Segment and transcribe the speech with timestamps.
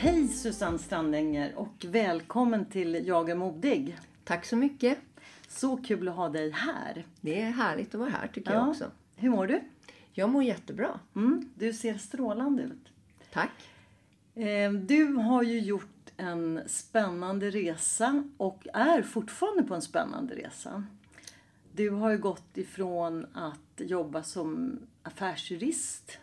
[0.00, 3.98] Hej Susanne Strandänger och välkommen till Jag är modig.
[4.24, 4.98] Tack så mycket.
[5.48, 7.06] Så kul att ha dig här.
[7.20, 8.90] Det är härligt att vara här tycker jag också.
[9.16, 9.60] Hur mår du?
[10.12, 11.00] Jag mår jättebra.
[11.16, 12.92] Mm, du ser strålande ut.
[13.32, 13.50] Tack.
[14.34, 20.84] Eh, du har ju gjort en spännande resa och är fortfarande på en spännande resa.
[21.72, 26.18] Du har ju gått ifrån att jobba som affärsjurist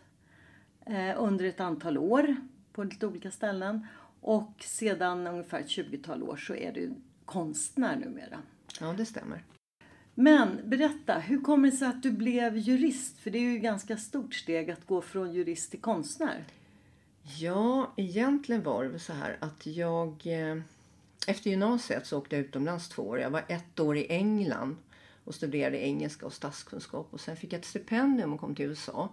[0.86, 2.36] eh, under ett antal år
[2.78, 3.88] på lite olika ställen
[4.22, 6.94] och sedan ungefär ett 20-tal år så är du
[7.26, 8.40] konstnär numera.
[8.80, 9.44] Ja, det stämmer.
[10.16, 13.18] Men berätta, hur kommer det sig att du blev jurist?
[13.20, 16.44] För det är ju ett ganska stort steg att gå från jurist till konstnär.
[17.40, 20.22] Ja, egentligen var det väl så här att jag...
[20.26, 20.58] eh,
[21.28, 23.20] Efter gymnasiet så åkte jag utomlands två år.
[23.20, 24.78] Jag var ett år i England
[25.24, 27.08] och studerade engelska och statskunskap.
[27.12, 29.10] Och sen fick jag ett stipendium och kom till USA.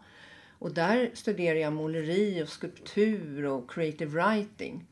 [0.59, 4.85] Och där studerade jag måleri och skulptur och creative writing.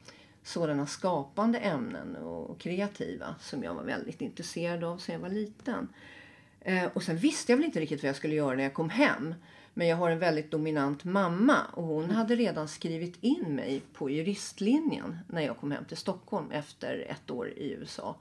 [0.42, 5.88] Sådana skapande ämnen och kreativa som jag var väldigt intresserad av sedan jag var liten.
[6.60, 8.90] Eh, och sen visste jag väl inte riktigt vad jag skulle göra när jag kom
[8.90, 9.34] hem.
[9.74, 14.10] Men jag har en väldigt dominant mamma och hon hade redan skrivit in mig på
[14.10, 18.16] juristlinjen när jag kom hem till Stockholm efter ett år i USA.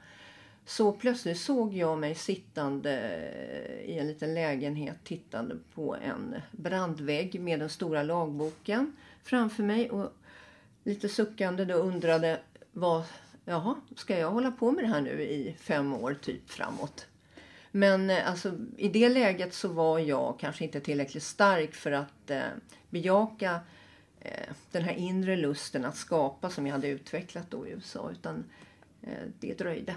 [0.65, 2.91] Så plötsligt såg jag mig sittande
[3.85, 10.13] i en liten lägenhet tittande på en brandvägg med den stora lagboken framför mig och
[10.83, 12.39] lite suckande då undrade
[12.71, 13.03] vad,
[13.45, 17.07] jaha, ska jag hålla på med det här nu i fem år typ framåt?
[17.71, 22.29] Men eh, alltså, i det läget så var jag kanske inte tillräckligt stark för att
[22.29, 22.41] eh,
[22.89, 23.59] bejaka
[24.19, 28.11] eh, den här inre lusten att skapa som jag hade utvecklat då i USA.
[28.11, 28.43] Utan
[29.01, 29.95] eh, det dröjde.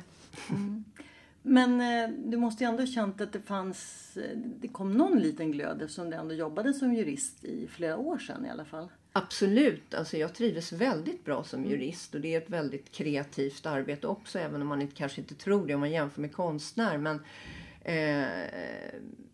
[1.47, 5.19] Men eh, du måste ju ändå ha känt att det fanns, eh, det kom någon
[5.19, 8.89] liten glöd eftersom du ändå jobbade som jurist i flera år sedan i alla fall.
[9.13, 9.95] Absolut.
[9.95, 14.39] Alltså jag trivdes väldigt bra som jurist och det är ett väldigt kreativt arbete också
[14.39, 16.99] även om man inte, kanske inte tror det om man jämför med konstnär.
[16.99, 17.17] Men
[17.81, 18.29] eh,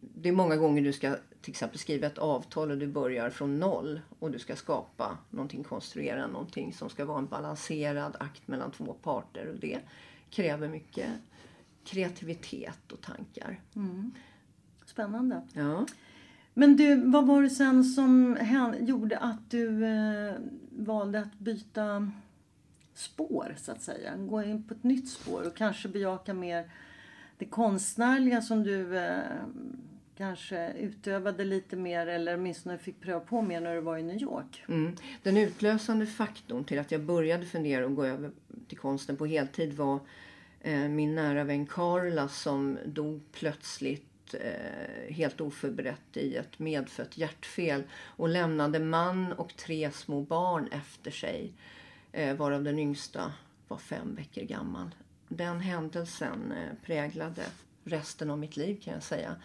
[0.01, 3.61] det är många gånger du ska till exempel skriva ett avtal och du börjar från
[3.61, 8.71] noll och du ska skapa någonting, konstruera någonting som ska vara en balanserad akt mellan
[8.71, 9.79] två parter och det
[10.31, 11.11] kräver mycket
[11.85, 13.61] kreativitet och tankar.
[14.87, 15.43] Spännande.
[15.53, 15.87] Ja.
[16.55, 18.39] Men du, vad var det sen som
[18.81, 20.35] gjorde att du eh,
[20.71, 22.11] valde att byta
[22.95, 24.17] spår så att säga?
[24.17, 26.71] Gå in på ett nytt spår och kanske bejaka mer
[27.39, 29.21] det konstnärliga som du eh,
[30.21, 34.23] kanske utövade lite mer eller åtminstone fick pröva på mer när du var i New
[34.23, 34.65] York.
[34.69, 34.97] Mm.
[35.23, 38.31] Den utlösande faktorn till att jag började fundera och gå över
[38.69, 40.01] till konsten på heltid var
[40.61, 47.83] eh, min nära vän Carla som dog plötsligt eh, helt oförberett i ett medfött hjärtfel
[48.01, 51.53] och lämnade man och tre små barn efter sig
[52.13, 53.33] eh, varav den yngsta
[53.69, 54.95] var fem veckor gammal.
[55.29, 57.43] Den händelsen eh, präglade
[57.85, 59.37] resten av mitt liv kan jag säga.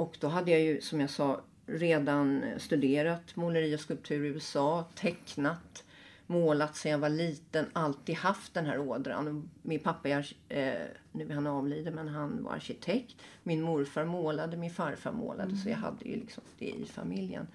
[0.00, 4.84] Och då hade jag ju som jag sa redan studerat måleri och skulptur i USA,
[4.94, 5.84] tecknat,
[6.26, 9.50] målat sedan jag var liten, alltid haft den här ådran.
[9.62, 10.72] Min pappa är, eh,
[11.12, 13.16] nu är han avliden, men han var arkitekt.
[13.42, 17.46] Min morfar målade, min farfar målade, så jag hade ju liksom det i familjen.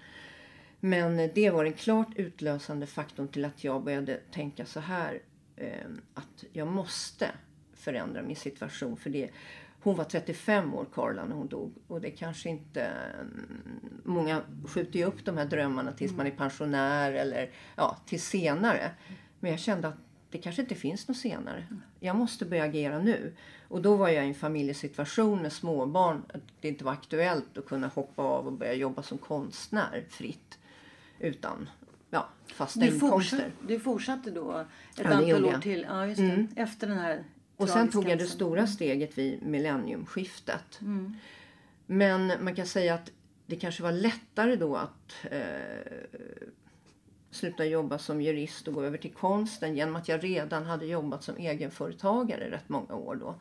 [0.80, 5.20] Men det var den klart utlösande faktorn till att jag började tänka så här.
[5.56, 7.30] Eh, att jag måste
[7.74, 8.96] förändra min situation.
[8.96, 9.30] För det,
[9.86, 11.72] hon var 35 år, Karla, när hon dog.
[11.88, 12.82] Och det kanske inte...
[13.20, 13.70] mm,
[14.04, 18.90] Många skjuter ju upp de här drömmarna tills man är pensionär eller ja, till senare.
[19.40, 19.94] Men jag kände att
[20.30, 21.66] det kanske inte finns något senare.
[22.00, 23.34] Jag måste börja agera nu.
[23.68, 26.22] Och då var jag i en familjesituation med småbarn.
[26.34, 30.58] Att det inte var aktuellt att kunna hoppa av och börja jobba som konstnär fritt.
[31.18, 31.68] Utan
[32.10, 33.10] ja, fasta Du, inkomster.
[33.36, 34.66] fortsatte, du fortsatte då ett
[35.04, 36.48] Ja, antal år till, ja just Mm.
[36.56, 37.24] efter den här
[37.56, 40.80] Och sen tog jag det stora steget vid millenniumskiftet.
[40.80, 41.16] Mm.
[41.86, 43.10] Men man kan säga att
[43.46, 45.40] det kanske var lättare då att eh,
[47.30, 51.24] sluta jobba som jurist och gå över till konsten genom att jag redan hade jobbat
[51.24, 53.34] som egenföretagare rätt många år då.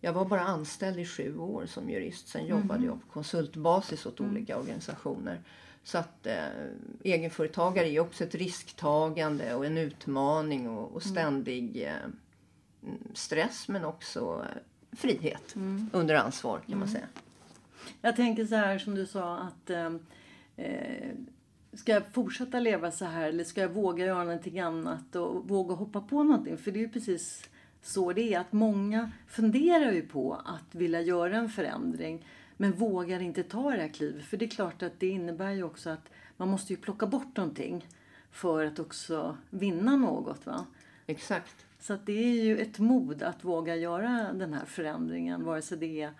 [0.00, 2.28] Jag var bara anställd i sju år som jurist.
[2.28, 5.40] Sen jobbade jag på konsultbasis åt olika organisationer.
[5.84, 6.36] Så att eh,
[7.02, 12.16] egenföretagare är också ett risktagande och en utmaning och, och ständig eh, mm,
[13.14, 14.46] stress men också
[14.92, 15.54] frihet
[15.92, 17.06] under ansvar kan man säga.
[18.00, 19.94] Jag tänker så här som du sa att eh,
[20.56, 21.14] eh,
[21.72, 25.74] ska jag fortsätta leva så här eller ska jag våga göra någonting annat och våga
[25.74, 26.58] hoppa på någonting?
[26.58, 27.48] För det är ju precis
[27.82, 32.26] så det är att många funderar ju på att vilja göra en förändring
[32.56, 34.24] men vågar inte ta det här klivet.
[34.24, 37.36] För det är klart att det innebär ju också att man måste ju plocka bort
[37.36, 37.88] någonting
[38.30, 40.46] för att också vinna något.
[40.46, 40.66] va?
[41.06, 41.63] Exakt.
[41.84, 46.02] Så det är ju ett mod att våga göra den här förändringen vare sig det
[46.02, 46.12] är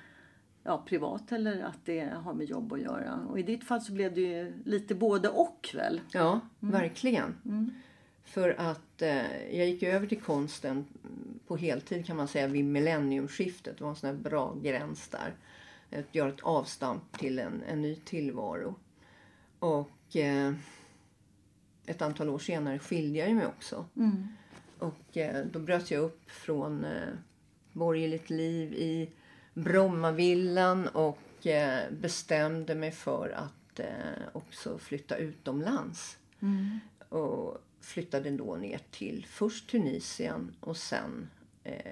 [0.62, 3.26] ja, privat eller att det har med jobb att göra.
[3.28, 6.00] Och i ditt fall så blev det ju lite både och väl?
[6.12, 7.34] Ja, verkligen.
[8.24, 10.84] För att eh, jag gick över till konsten
[11.46, 13.78] på heltid kan man säga vid millenniumskiftet.
[13.78, 15.34] Det var en sån här bra gräns där.
[15.98, 18.74] Att göra ett avstamp till en, en ny tillvaro.
[19.58, 20.54] Och eh,
[21.86, 23.84] ett antal år senare skilde jag mig också.
[24.84, 27.08] Och eh, då bröt jag upp från eh,
[27.72, 29.10] borgerligt liv i
[29.54, 33.80] Brommavillan och eh, bestämde mig för att
[34.32, 36.18] också flytta utomlands.
[37.08, 41.28] Och flyttade då ner till först Tunisien och sen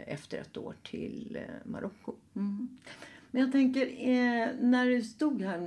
[0.07, 2.15] efter ett år till Marocko.
[3.31, 3.87] Men jag tänker,
[4.63, 5.59] när du stod här,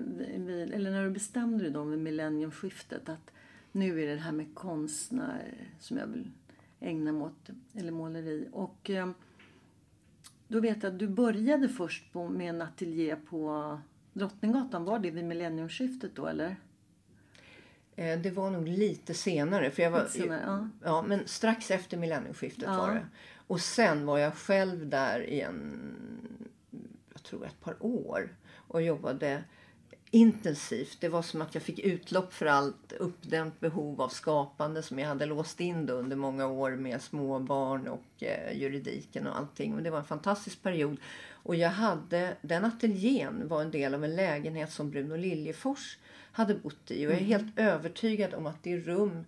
[0.73, 3.31] eller när du bestämde dig då vid millenniumskiftet att
[3.71, 6.31] nu är det det här med konstnär som jag vill
[6.85, 8.49] ägna mig åt, eller måleri.
[8.51, 9.09] Och eh,
[10.47, 13.79] då vet jag att du började först på, med en ateljé på
[14.13, 14.85] Drottninggatan.
[14.85, 16.55] Var det vid millenniumskiftet då eller?
[17.95, 19.71] Eh, det var nog lite senare.
[19.71, 20.69] För jag var, senare, ja.
[20.83, 22.77] ja, men strax efter millenniumskiftet Ja.
[22.77, 23.05] var det.
[23.47, 25.95] Och sen var jag själv där i en,
[27.13, 28.35] jag tror ett par år
[28.67, 29.43] och jobbade
[30.15, 30.97] intensivt.
[31.01, 35.07] Det var som att jag fick utlopp för allt uppdämt behov av skapande som jag
[35.07, 39.73] hade låst in under många år med små barn och eh, juridiken och allting.
[39.73, 40.97] Och det var en fantastisk period.
[41.31, 45.97] Och jag hade, den ateljén var en del av en lägenhet som Bruno Liljefors
[46.31, 47.07] hade bott i.
[47.07, 49.25] Och jag är helt övertygad om att det rum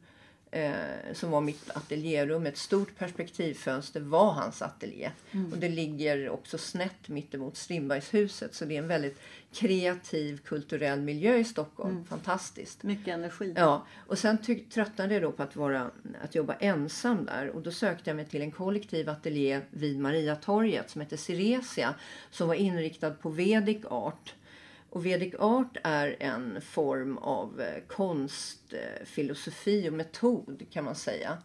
[0.51, 5.11] eh, som var mitt ateljérum, ett stort perspektivfönster, var hans ateljé.
[5.51, 8.55] Och det ligger också snett mittemot Strindbergshuset.
[8.55, 9.19] Så det är en väldigt
[9.53, 12.05] kreativ, kulturell miljö i Stockholm.
[12.05, 12.83] Fantastiskt.
[12.83, 13.53] Mycket energi.
[13.55, 14.37] Ja, och sen
[14.73, 15.91] tröttnade jag då på att, vara,
[16.23, 17.49] att jobba ensam där.
[17.49, 21.93] Och då sökte jag mig till en kollektiv ateljé vid Mariatorget som heter Siresia.
[22.31, 24.33] Som var inriktad på Vedic art.
[24.97, 28.73] Och Vedic art är en form av eh, konst,
[29.05, 31.37] filosofi och metod kan man säga.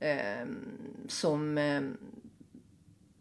[0.00, 0.46] Eh,
[1.08, 1.82] som eh,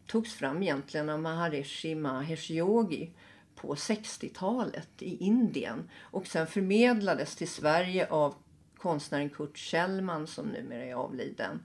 [0.07, 3.11] togs fram egentligen av Maharishi Mahesh Yogi
[3.55, 8.35] på 60-talet i Indien och sen förmedlades till Sverige av
[8.77, 11.59] konstnären Kurt Kjellman som numera är avliden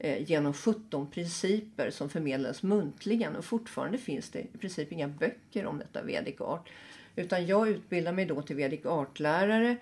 [0.00, 5.66] eh, genom 17 principer som förmedlades muntligen och fortfarande finns det i princip inga böcker
[5.66, 6.70] om detta Vedic art.
[7.18, 9.76] Utan jag utbildade mig då till Vedic art-lärare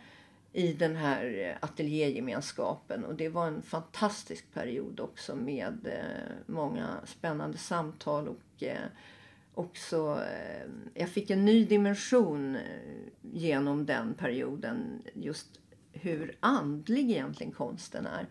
[0.52, 7.00] i den här eh, ateljégemenskapen och det var en fantastisk period också med eh, många
[7.04, 8.76] spännande samtal och eh,
[9.54, 10.22] också
[10.94, 12.58] jag fick en ny dimension
[13.20, 15.60] genom den perioden just
[15.92, 18.26] hur andlig egentligen konsten är.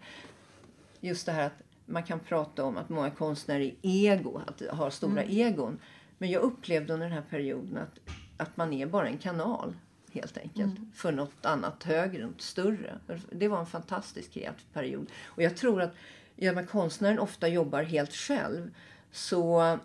[0.99, 4.89] Just det här att man kan prata om att många konstnärer är ego, att har
[4.89, 5.79] stora egon.
[6.17, 7.99] Men jag upplevde under den här perioden att,
[8.37, 9.75] att man är bara en kanal
[10.11, 10.79] helt enkelt.
[10.93, 12.99] För något annat högre, något större.
[13.31, 15.07] Det var en fantastisk kreativ period.
[15.23, 15.93] Och jag tror att
[16.35, 18.73] genom att konstnären ofta jobbar helt själv
[19.11, 19.77] så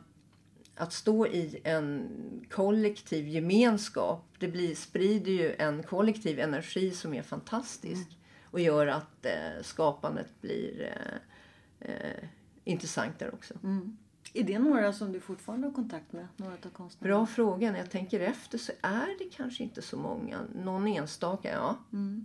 [0.75, 2.09] att stå i en
[2.50, 8.09] kollektiv gemenskap, det blir, sprider ju en kollektiv energi som är fantastisk.
[8.09, 8.21] Mm.
[8.45, 10.92] Och gör att eh, skapandet blir
[11.80, 12.25] eh, eh,
[12.64, 13.54] intressant där också.
[13.62, 13.97] Mm.
[14.34, 16.28] Är det några som du fortfarande har kontakt med?
[16.37, 16.92] Några av?
[16.99, 17.72] Bra fråga.
[17.72, 20.38] När jag tänker efter så är det kanske inte så många.
[20.54, 21.78] Någon enstaka, ja.
[21.92, 22.25] Mm.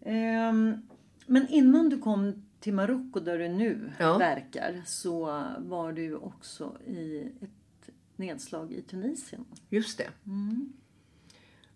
[0.00, 0.88] Um,
[1.26, 4.18] men innan du kom till Marocko där du nu ja.
[4.18, 9.44] verkar så var du också i ett nedslag i Tunisien.
[9.68, 10.10] Just det.
[10.26, 10.72] Mm.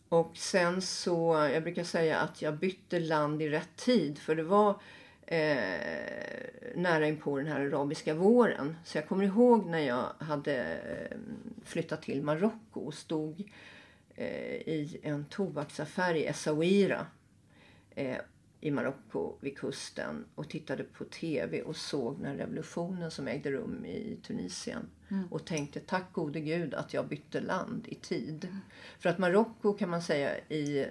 [0.08, 4.42] Och sen så, jag brukar säga att jag bytte land i rätt tid för det
[4.42, 4.80] var
[5.26, 8.76] eh, nära in på den här arabiska våren.
[8.84, 11.18] Så jag kommer ihåg när jag hade eh,
[11.64, 13.50] flyttat till Marocko och stod
[14.14, 17.06] eh, i en tobaksaffär i Essaouira
[17.94, 18.18] eh,
[18.64, 23.84] i Marocko vid kusten och tittade på tv och såg den revolutionen som ägde rum
[23.84, 24.90] i Tunisien.
[25.10, 25.24] Mm.
[25.30, 28.44] Och tänkte tack gode gud att jag bytte land i tid.
[28.44, 28.58] Mm.
[28.98, 30.86] För att Marocko kan man säga i, eh,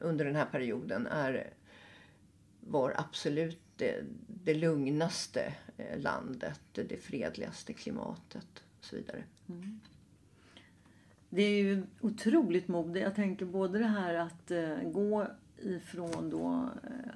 [0.00, 1.50] under den här perioden är,
[2.70, 9.24] var absolut det, det lugnaste eh, landet, det fredligaste klimatet och så vidare.
[9.48, 9.80] Mm.
[11.28, 12.96] Det är ju otroligt mod.
[12.96, 15.26] Jag tänker både det här att uh, gå
[15.62, 16.68] ifrån då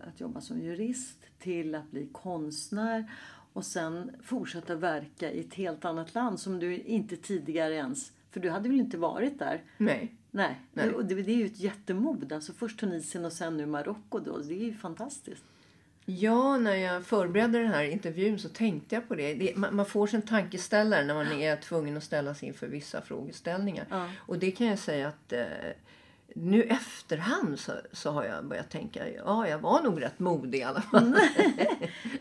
[0.08, 3.11] att jobba som jurist till att bli konstnär
[3.52, 8.12] och sen fortsätta verka i ett helt annat land som du inte tidigare ens...
[8.30, 9.62] För du hade väl inte varit där?
[9.78, 10.14] Nej.
[10.34, 10.60] Nej.
[10.72, 10.90] Nej.
[10.90, 12.32] Och det, det är ju ett jättemod.
[12.32, 14.38] Alltså först Tunisien och sen nu Marocko då.
[14.38, 15.44] Det är ju fantastiskt.
[16.04, 19.34] Ja, när jag förberedde den här intervjun så tänkte jag på det.
[19.34, 23.00] det man, man, får sin tankeställare när man är tvungen att ställa sig inför vissa
[23.00, 23.86] frågeställningar.
[23.90, 24.08] Ja.
[24.18, 25.44] Och det kan jag säga att eh,
[26.34, 30.62] nu efterhand så, så har jag börjat tänka, ja jag var nog rätt modig i
[30.62, 31.06] alla fall.
[31.06, 31.20] Mm.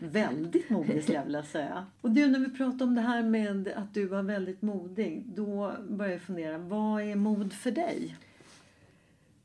[0.00, 1.86] väldigt modig skulle jag vilja säga.
[2.00, 5.72] Och du, när vi pratar om det här med att du var väldigt modig, då
[5.88, 8.16] börjar jag fundera, vad är mod för dig?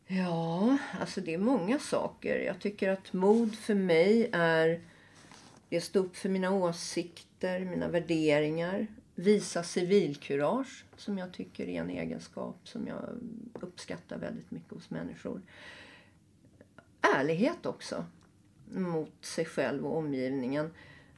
[0.08, 2.40] Ja, alltså det är många saker.
[2.40, 4.82] Jag tycker att mod för mig är
[5.78, 8.88] att stå upp för mina åsikter, mina värderingar.
[9.20, 13.02] Visa civilkurage, som jag tycker är en egenskap som jag
[13.54, 15.42] uppskattar väldigt mycket hos människor.
[17.16, 18.06] Ärlighet också,
[18.72, 20.72] mot sig själv och omgivningen.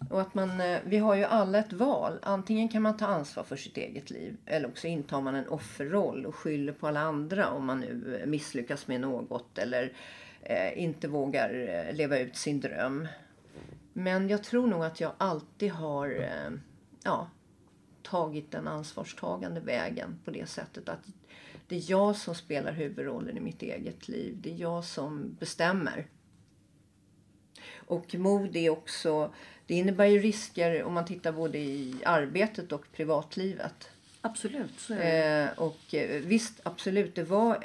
[0.09, 2.19] Och att man, eh, vi har ju alla ett val.
[2.21, 6.25] Antingen kan man ta ansvar för sitt eget liv eller också intar man en offerroll
[6.25, 9.93] och skyller på alla andra om man nu eh, misslyckas med något eller
[10.41, 13.07] eh, inte vågar eh, leva ut sin dröm.
[13.93, 16.57] Men jag tror nog att jag alltid har eh,
[17.03, 17.29] ja,
[18.03, 21.05] tagit den ansvarstagande vägen på det sättet att
[21.67, 24.37] det är jag som spelar huvudrollen i mitt eget liv.
[24.41, 26.07] Det är jag som bestämmer.
[27.75, 29.33] Och mod är också
[29.65, 33.89] det innebär ju risker om man tittar både i arbetet och privatlivet.
[34.21, 34.93] Absolut, så.
[34.93, 37.63] Eh, och eh, visst, absolut, det var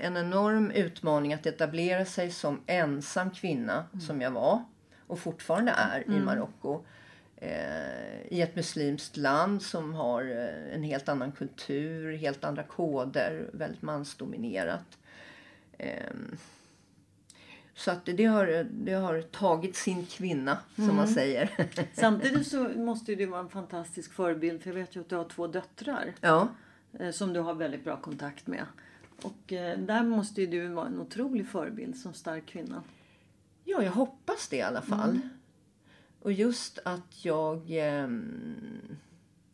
[0.00, 4.00] en enorm utmaning att etablera sig som ensam kvinna mm.
[4.00, 4.64] som jag var
[5.06, 6.16] och fortfarande är mm.
[6.16, 6.80] i Marocko.
[7.36, 13.50] Eh, I ett muslimskt land som har eh, en helt annan kultur, helt andra koder,
[13.52, 14.98] väldigt mansdominerat.
[15.78, 16.12] Eh,
[17.74, 20.96] så att det har, det har tagit sin kvinna, som mm.
[20.96, 21.50] man säger.
[21.92, 24.62] Samtidigt så måste du vara en fantastisk förebild.
[24.62, 26.14] För jag vet ju att du har två döttrar.
[26.20, 26.48] Ja.
[26.98, 28.66] Eh, som du har väldigt bra kontakt med.
[29.22, 29.42] Och
[29.78, 32.82] där måste ju du vara en otrolig förebild som stark kvinna.
[33.64, 35.10] Ja, jag hoppas det i alla fall.
[35.10, 35.28] Mm.
[36.26, 38.08] Och just att jag eh,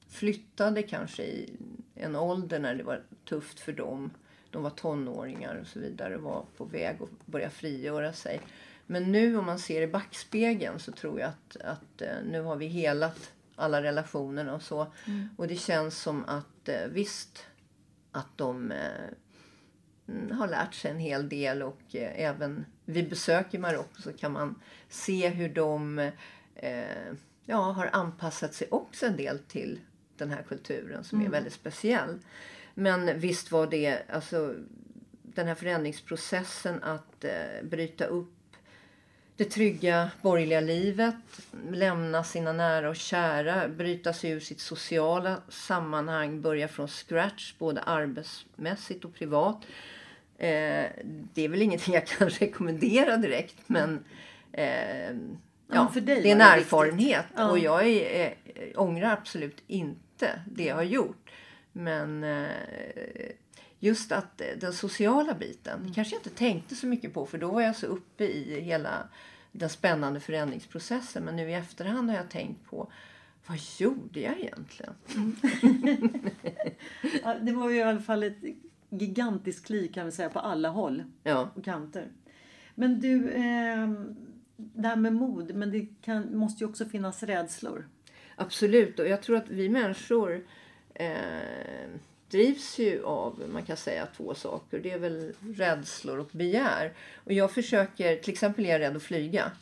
[0.09, 1.57] flyttade kanske i
[1.95, 4.11] en ålder när det var tufft för dem
[4.51, 8.41] de var tonåringar och så vidare var på väg att börja frigöra sig.
[8.87, 12.57] Men nu om man ser i backspegeln så tror jag att, att eh, nu har
[12.57, 14.93] vi helat alla relationerna och så.
[15.07, 15.29] Mm.
[15.37, 17.47] Och det känns som att eh, visst
[18.13, 19.09] att de eh,
[20.09, 24.33] mm, har lärt sig en hel del och även vid besök i Marocko så kan
[24.33, 26.11] man se hur de
[26.55, 27.15] eh,
[27.47, 29.81] ja, har anpassat sig också en del till
[30.17, 31.29] den här kulturen som mm.
[31.29, 32.19] är väldigt speciell.
[32.75, 34.55] Men visst var det, alltså
[35.23, 38.33] den här förändringsprocessen att eh, bryta upp
[39.37, 41.15] det trygga borgerliga livet,
[41.71, 47.81] lämna sina nära och kära, bryta sig ur sitt sociala sammanhang, börja från scratch både
[47.81, 49.65] arbetsmässigt och privat.
[50.39, 50.87] Eh,
[51.35, 54.05] det är väl ingenting jag kan rekommendera direkt men
[54.53, 55.17] eh,
[55.75, 57.51] ja, ja det är en erfarenhet ja.
[57.51, 61.31] och jag är, är, ångrar absolut inte det jag har gjort.
[61.73, 62.47] Men eh,
[63.79, 65.93] just att den sociala biten, mm.
[65.93, 69.09] kanske jag inte tänkte så mycket på för då var jag så uppe i hela
[69.53, 71.25] den spännande förändringsprocessen.
[71.25, 72.93] Men nu i efterhand har jag tänkt på
[73.47, 74.95] vad gjorde jag egentligen?
[77.23, 78.39] Ja, det var ju i alla fall ett
[78.89, 82.09] gigantiskt kliv kan vi säga på alla håll Ja, och kanter.
[82.75, 83.89] Men du, eh,
[84.75, 87.89] det här med mod, men det kan, måste ju också finnas rädslor.
[88.37, 88.99] absolut.
[88.99, 90.45] Och jag tror att vi människor
[90.95, 91.91] eh,
[92.31, 94.79] drivs ju av, man kan säga två saker.
[94.79, 96.93] Det är väl rädslor och begär.
[97.15, 99.53] Och jag försöker, till exempel är jag rädd att flyga.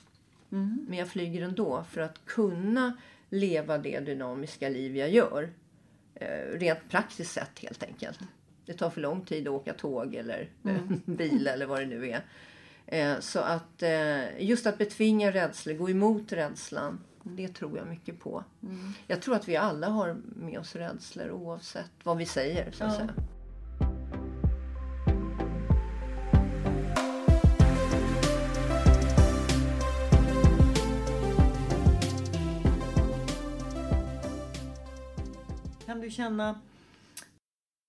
[0.88, 2.96] Men jag flyger ändå för att kunna
[3.30, 5.50] leva det dynamiska liv jag gör.
[6.14, 8.18] Eh, rent praktiskt sett helt enkelt.
[8.66, 12.10] Det tar för lång tid att åka tåg eller eh, bil eller vad det nu
[12.10, 12.24] är.
[12.90, 17.00] Eh, så att eh, just att betvinga rädsla, gå emot rädslan.
[17.22, 18.44] Det tror jag mycket på.
[19.06, 22.70] Jag tror att vi alla har med oss rädslor oavsett vad vi säger.
[22.72, 22.98] Så att Ja.
[22.98, 23.14] säga.
[35.86, 36.60] Kan du känna...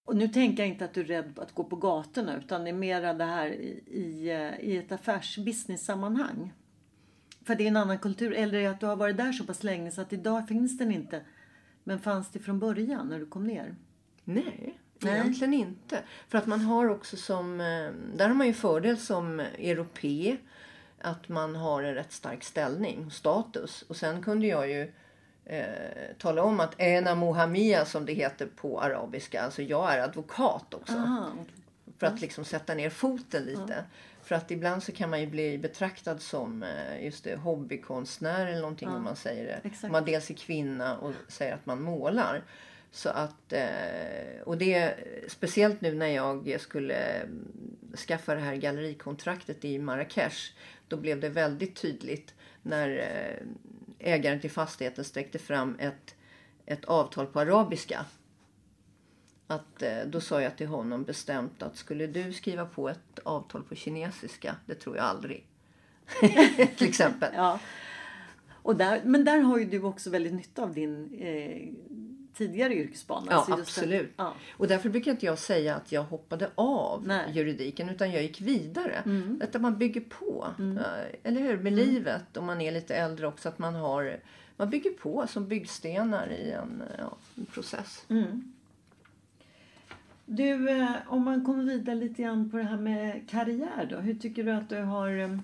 [0.06, 2.70] Och nu tänker jag inte att du är rädd att gå på gatorna utan det
[2.70, 6.54] är mera det här i, i, eh, i ett affärsbusiness-sammanhang.
[7.46, 8.34] För det är en annan kultur.
[8.34, 11.22] Eller att du har varit där så pass länge så att idag finns den inte.
[11.84, 13.76] Men fanns det från början när du kom ner?
[14.24, 15.14] Nej, Nej.
[15.14, 16.04] egentligen inte.
[16.28, 17.62] För att man har också som...
[17.62, 20.38] eh, Där har man ju fördel som europé.
[21.02, 23.82] Att man har en rätt stark ställning och status.
[23.82, 24.92] Och sen kunde jag ju
[25.52, 29.42] eh, tala om att ena mohamia som det heter på arabiska.
[29.42, 30.94] Alltså jag är advokat också.
[30.94, 31.32] Aha,
[31.98, 33.84] För att liksom sätta ner foten lite.
[34.24, 38.62] För att ibland så kan man ju bli betraktad som eh, just det, hobbykonstnär eller
[38.62, 39.60] någonting om man säger det.
[39.64, 39.92] exakt.
[39.92, 42.44] Man dels är kvinna och säger att man målar.
[42.92, 44.94] Så att, eh, och det
[45.28, 47.48] speciellt nu när jag skulle mm,
[48.08, 50.54] skaffa det här gallerikontraktet i Marrakesh.
[50.88, 53.48] Då blev det väldigt tydligt när eh,
[54.04, 56.16] ägaren till fastigheten sträckte fram ett,
[56.66, 58.06] ett avtal på arabiska.
[59.48, 63.64] Att, eh, då sa jag till honom bestämt att skulle du skriva på ett avtal
[63.64, 65.48] på kinesiska, det tror jag aldrig.
[66.78, 67.34] till exempel.
[67.36, 67.60] Ja.
[68.50, 71.74] Och där, men där har ju du också väldigt nytta av din eh,
[72.34, 73.28] tidigare yrkesbana.
[73.30, 74.12] Ja, Alltså att- absolut.
[74.18, 74.34] Ja.
[74.58, 77.24] Och därför brukar inte jag säga att jag hoppade av Nej.
[77.24, 77.36] Mm.
[77.38, 79.02] juridiken utan jag gick vidare.
[79.40, 80.48] Detta man bygger på.
[80.60, 81.58] eh, Eller hur?
[81.58, 83.50] Med livet om man är lite äldre också.
[83.50, 84.20] Att man har
[84.58, 88.06] man bygger på som byggstenar i en, ja, en process.
[88.10, 88.54] Mm.
[90.26, 93.98] Du, eh, om man kommer vidare lite grann på det här med karriär då.
[93.98, 95.38] Hur tycker du att du har eh,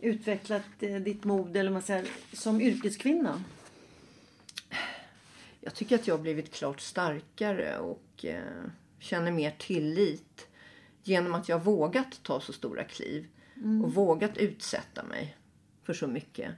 [0.00, 3.42] utvecklat ditt mod eller vad man säger, som yrkeskvinna?
[5.60, 8.64] Jag tycker att jag har blivit klart starkare och eh,
[8.98, 10.48] känner mer tillit
[11.02, 13.26] genom att jag har vågat ta så stora kliv
[13.84, 15.36] och vågat utsätta mig
[15.82, 16.50] för så mycket.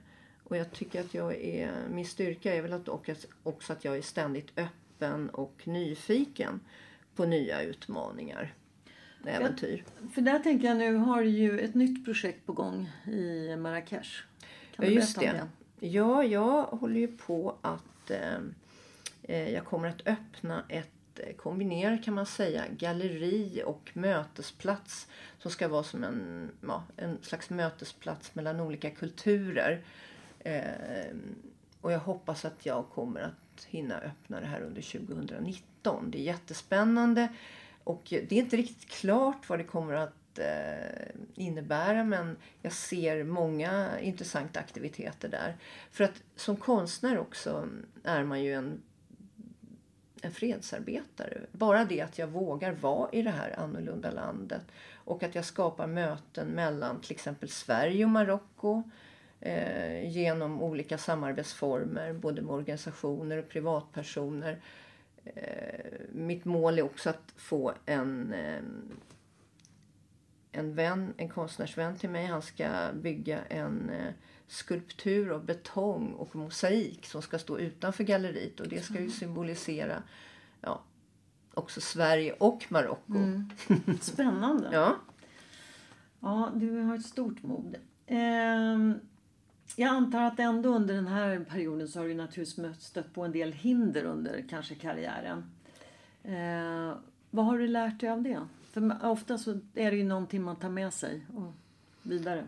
[0.43, 3.09] Och jag tycker att jag är, min styrka är väl att och
[3.43, 6.59] också att jag är ständigt öppen och nyfiken
[7.15, 8.53] på nya utmaningar,
[9.25, 9.83] äventyr.
[10.13, 14.23] För där tänker jag nu har du ju ett nytt projekt på gång i Marrakesh.
[14.75, 15.47] Kan Ja, just om det.
[15.87, 18.39] Ja, jag håller ju på att eh,
[19.23, 25.07] Eh, jag kommer att öppna ett eh, kombinerat, kan man säga galleri och mötesplats
[25.39, 29.83] som ska vara som en, ja, en slags mötesplats mellan olika kulturer.
[30.39, 31.15] Eh,
[31.81, 36.11] och jag hoppas att jag kommer att hinna öppna det här under 2019.
[36.11, 37.27] Det är jättespännande
[37.83, 41.05] och det är inte riktigt klart vad det kommer att eh,
[41.35, 45.57] innebära men jag ser många intressanta aktiviteter där.
[45.91, 47.69] För att som konstnär också
[48.03, 48.81] är man ju en
[50.23, 51.41] en fredsarbetare.
[51.51, 54.61] Bara det att jag vågar vara i det här annorlunda landet
[54.93, 58.83] och att jag skapar möten mellan till exempel Sverige och Marocko
[59.39, 64.61] eh, genom olika samarbetsformer, både med organisationer och privatpersoner.
[65.25, 68.61] Eh, mitt mål är också att få en, eh,
[70.51, 72.25] en vän, en konstnärsvän till mig.
[72.25, 74.13] Han ska bygga en eh,
[74.47, 80.03] skulptur av betong och mosaik som ska stå utanför galleriet och det ska ju symbolisera
[80.61, 80.81] ja,
[81.53, 83.13] också Sverige och Marocko.
[83.13, 83.97] det?
[84.01, 84.69] Spännande.
[84.71, 84.95] Ja.
[86.19, 87.75] Ja, du har ett stort mod.
[88.07, 88.99] Ehm,
[89.75, 93.31] jag antar att ändå under den här perioden så har du naturligtvis stött på en
[93.31, 95.51] del hinder under kanske karriären.
[96.23, 96.93] Ehm,
[97.29, 98.39] vad har du lärt dig av det?
[98.71, 101.53] För ofta så är det ju någonting man tar med sig och
[102.01, 102.45] vidare.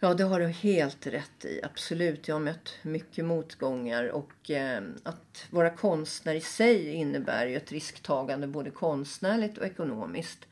[0.00, 1.60] Ja, det har du helt rätt i.
[1.62, 2.28] Absolut.
[2.28, 7.72] Jag har mött mycket motgångar och eh, att vara konstnär i sig innebär ju ett
[7.72, 10.46] risktagande både konstnärligt och ekonomiskt.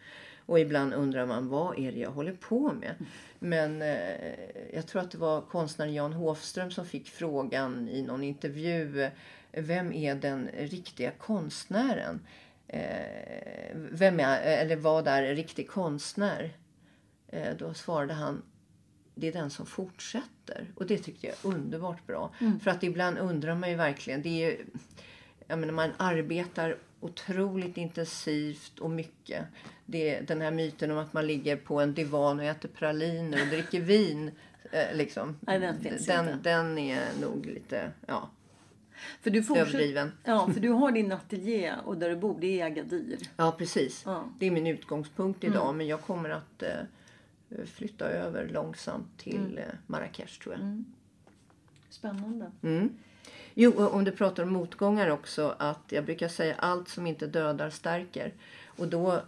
[0.46, 2.94] Och ibland undrar man vad är det jag håller på med.
[3.38, 8.24] Men eh, jag tror att det var konstnären Jan Hofström som fick frågan i någon
[8.24, 9.10] intervju.
[9.52, 12.26] Vem är den riktiga konstnären?
[12.68, 16.52] Eh, vem är, eller vad är en riktig konstnär?
[17.28, 18.42] Eh, då svarade han
[19.14, 20.66] det är den som fortsätter.
[20.74, 22.30] Och det tyckte jag är underbart bra.
[22.40, 22.60] Mm.
[22.60, 24.22] För att ibland undrar man ju verkligen.
[24.22, 24.66] Det är ju,
[25.46, 29.44] jag menar, man arbetar otroligt intensivt och mycket.
[29.86, 33.48] Det den här myten om att man ligger på en divan och äter praliner och
[33.48, 34.30] dricker vin.
[34.72, 35.36] Eh, liksom.
[35.40, 36.42] Nej, den den.
[36.42, 38.30] Den är nog lite, ja.
[39.20, 40.12] För du fortsätter, överdriven.
[40.24, 43.18] Ja, för du har din ateljé och där du bor, det är Agadir.
[43.36, 44.02] Ja, precis.
[44.06, 44.24] Ja.
[44.38, 45.64] Det är min utgångspunkt idag.
[45.64, 45.76] Mm.
[45.76, 46.68] Men jag kommer att eh,
[47.66, 49.58] flytta över långsamt till mm.
[49.58, 50.62] Eh, Marrakesh tror jag.
[50.62, 50.84] Mm.
[51.90, 52.50] Spännande.
[52.62, 52.90] Mm.
[53.54, 55.54] Jo, om du pratar om motgångar också.
[55.58, 58.32] Att jag brukar säga allt som inte dödar stärker.
[58.66, 59.22] Och då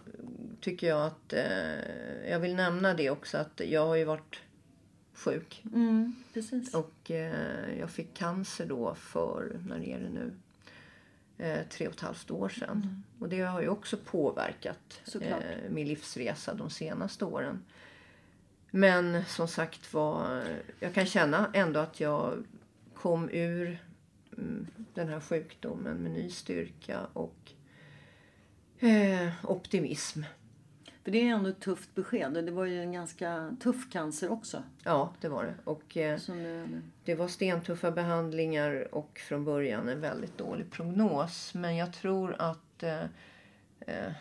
[0.61, 4.39] tycker jag att eh, jag vill nämna det också att jag har ju varit
[5.13, 5.63] sjuk.
[5.73, 6.73] Mm, precis.
[6.73, 10.33] Och eh, jag fick cancer då för, när är det nu?
[11.37, 12.81] Eh, tre och ett halvt år sedan.
[12.83, 13.03] Mm.
[13.19, 15.37] Och det har ju också påverkat eh,
[15.69, 17.63] min livsresa de senaste åren.
[18.71, 20.43] Men som sagt var,
[20.79, 22.43] jag kan känna ändå att jag
[22.93, 23.79] kom ur
[24.37, 27.51] mm, den här sjukdomen med ny styrka och
[28.79, 30.23] eh, optimism.
[31.07, 34.31] För det är ändå ett tufft besked och det var ju en ganska tuff cancer
[34.31, 34.63] också.
[34.83, 35.55] Ja, det var det.
[35.63, 36.67] Och eh, det,
[37.03, 41.53] det var stentuffa behandlingar och från början en väldigt dålig prognos.
[41.53, 43.03] Men jag tror att eh,
[43.79, 44.11] eh,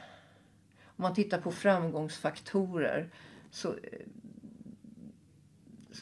[0.85, 3.09] om man tittar på framgångsfaktorer
[3.51, 3.77] så eh,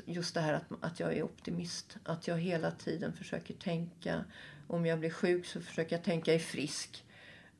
[0.06, 1.96] just det här att, att jag är optimist.
[2.04, 4.24] Att jag hela tiden försöker tänka.
[4.66, 7.04] Om jag blir sjuk så försöker jag tänka i frisk.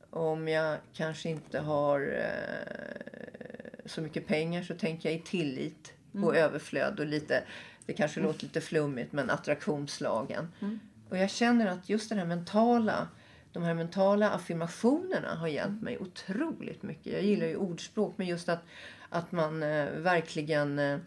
[0.09, 6.35] Om jag kanske inte har eh, så mycket pengar så tänker jag i tillit och
[6.35, 6.35] mm.
[6.35, 7.43] överflöd och lite,
[7.85, 8.31] det kanske mm.
[8.31, 10.51] låter lite flummigt men attraktionslagen.
[10.61, 10.79] Mm.
[11.09, 13.07] Och jag känner att just den här mentala,
[13.51, 17.13] de här mentala affirmationerna har hjälpt mig otroligt mycket.
[17.13, 18.63] Jag gillar ju ordspråk men just att,
[19.09, 20.99] att man eh, verkligen eh,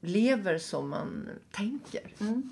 [0.00, 2.14] lever som man tänker.
[2.20, 2.50] Mm.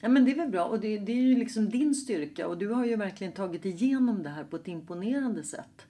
[0.00, 2.58] Ja men det är väl bra och det, det, är ju liksom din styrka och
[2.58, 5.86] du har ju verkligen tagit igenom det här på ett imponerande sätt.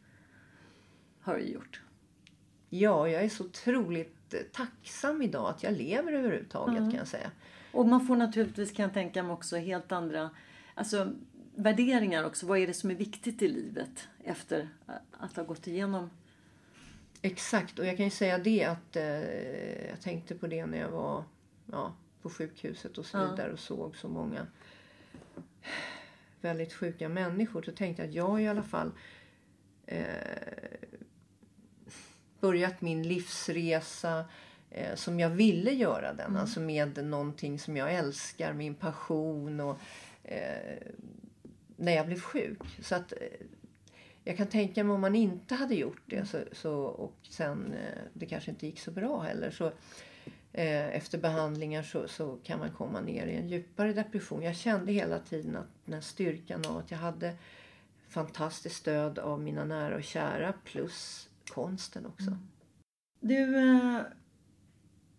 [1.21, 1.83] Har du gjort.
[2.69, 6.91] Ja, jag är så otroligt eh, tacksam idag att jag lever överhuvudtaget mm.
[6.91, 7.31] kan jag säga.
[7.73, 10.31] Och man får naturligtvis kan jag tänka mig också helt andra
[10.75, 11.13] alltså,
[11.55, 12.47] värderingar också.
[12.47, 14.69] Vad är det som är viktigt i livet efter
[15.13, 16.11] att ha gått igenom
[17.23, 20.91] Exakt, och jag kan ju säga det att eh, jag tänkte på det när jag
[20.91, 21.25] var
[21.73, 24.47] ja, på sjukhuset och så vidare och såg så många
[26.41, 27.63] väldigt sjuka människor.
[27.63, 28.93] Så tänkte jag att jag i alla fall
[29.87, 30.05] eh,
[32.41, 34.25] börjat min livsresa
[34.71, 36.27] eh, som jag ville göra den.
[36.27, 36.41] Mm.
[36.41, 39.79] Alltså med någonting som jag älskar, min passion och
[40.25, 40.79] eh,
[41.77, 42.59] när jag blev sjuk.
[42.83, 43.19] Så att eh,
[44.29, 48.03] jag kan tänka mig om man inte hade gjort det så, så och sen eh,
[48.13, 49.67] det kanske inte gick så bra heller så
[50.53, 54.43] eh, efter behandlingar så, så kan man komma ner i en djupare depression.
[54.43, 57.37] Jag kände hela tiden att den styrkan av att jag hade
[58.09, 62.31] fantastiskt stöd av mina nära och kära plus konsten också.
[62.31, 62.49] Mm.
[63.21, 64.01] Du, eh,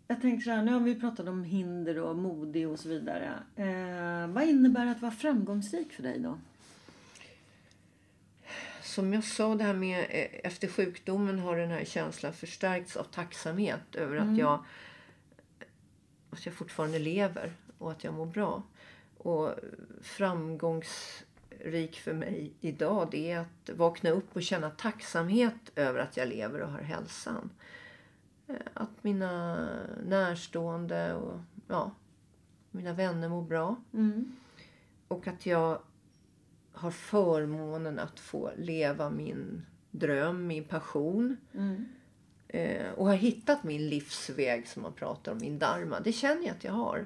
[0.07, 3.33] jag tänkte så här, nu har vi pratat om hinder och modig och så vidare.
[3.55, 6.37] Eh, vad innebär att vara framgångsrik för dig då?
[8.99, 13.03] Som jag sa, det här med eh, efter sjukdomen har den här känslan förstärkts av
[13.03, 14.33] tacksamhet över mm.
[14.33, 14.63] att, jag,
[16.29, 18.63] att jag fortfarande lever och att jag mår bra.
[19.17, 19.55] Och
[20.01, 26.27] framgångsrik för mig idag det är att vakna upp och känna tacksamhet över att jag
[26.27, 27.49] lever och har hälsan.
[28.47, 29.67] Eh, att mina
[30.05, 31.91] närstående och ja,
[32.71, 33.75] mina vänner mår bra.
[33.93, 34.35] Mm.
[35.07, 35.79] Och att jag
[36.79, 41.37] har förmånen att få leva min dröm, min passion.
[41.53, 41.85] Mm.
[42.47, 45.99] Eh, och har hittat min livsväg som man pratar om, min dharma.
[45.99, 47.05] Det känner jag att jag har.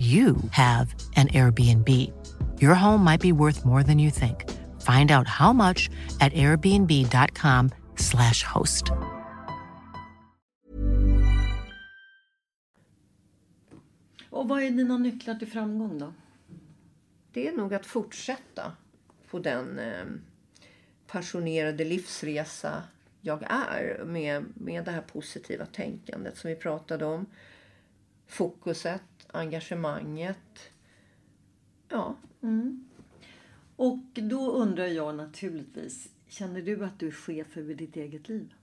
[0.00, 1.88] you have an Airbnb.
[2.62, 4.44] Your home might be worth more than you think.
[4.80, 8.84] Find out how much at airbnb.com/slash host.
[14.30, 16.12] Och vad är dina nycklar till framgång då?
[17.32, 18.72] Det är nog att fortsätta
[19.30, 20.04] på den eh,
[21.06, 22.82] passionerade livsresa
[23.20, 27.26] jag är med, med det här positiva tänkandet som vi pratade om.
[28.26, 30.70] Fokuset, engagemanget.
[31.88, 32.14] Ja.
[32.42, 32.84] Mm.
[33.76, 38.54] Och då undrar jag naturligtvis, känner du att du är chef över ditt eget liv?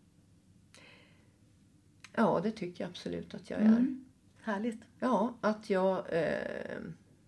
[2.13, 3.65] Ja, det tycker jag absolut att jag är.
[3.65, 4.05] Mm.
[4.41, 4.81] Härligt.
[4.99, 6.77] Ja, att jag eh,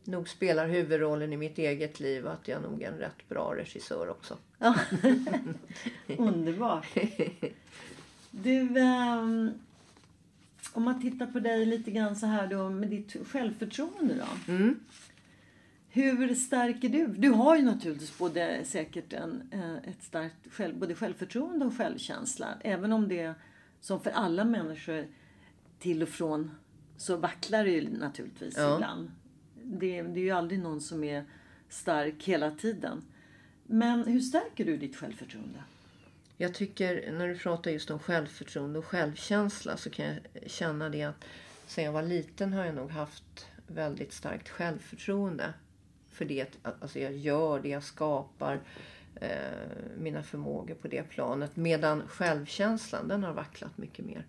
[0.04, 3.56] nog spelar huvudrollen i mitt eget liv och att jag nog är en rätt bra
[3.56, 4.38] regissör också.
[4.58, 4.76] Ja.
[6.18, 6.88] Underbart.
[8.32, 9.52] Du, ehm,
[10.74, 14.54] om man tittar på dig lite grann så här då med ditt självförtroende då.
[14.54, 14.80] Mm.
[15.90, 17.08] Hur stärker du?
[17.08, 22.48] Du har ju naturligtvis både säkert en, eh, ett starkt själv, både självförtroende och självkänsla.
[22.62, 23.34] Även om det
[23.82, 25.08] som för alla människor
[25.80, 26.52] till och från
[26.98, 28.76] så vacklar det ju naturligtvis Ja.
[28.76, 29.12] ibland.
[29.64, 31.24] Det, det är ju aldrig någon som är
[31.70, 33.02] stark hela tiden.
[33.68, 35.60] Men hur stärker du ditt självförtroende?
[36.42, 41.04] Jag tycker när du pratar just om självförtroende och självkänsla så kan jag känna det
[41.04, 41.26] att
[41.68, 45.54] sen jag var liten har jag nog haft väldigt starkt självförtroende.
[46.10, 48.60] För det att alltså jag gör det, jag skapar
[49.16, 49.30] eh,
[49.98, 51.56] mina förmågor på det planet.
[51.56, 54.26] Medan självkänslan den har vacklat mycket mer.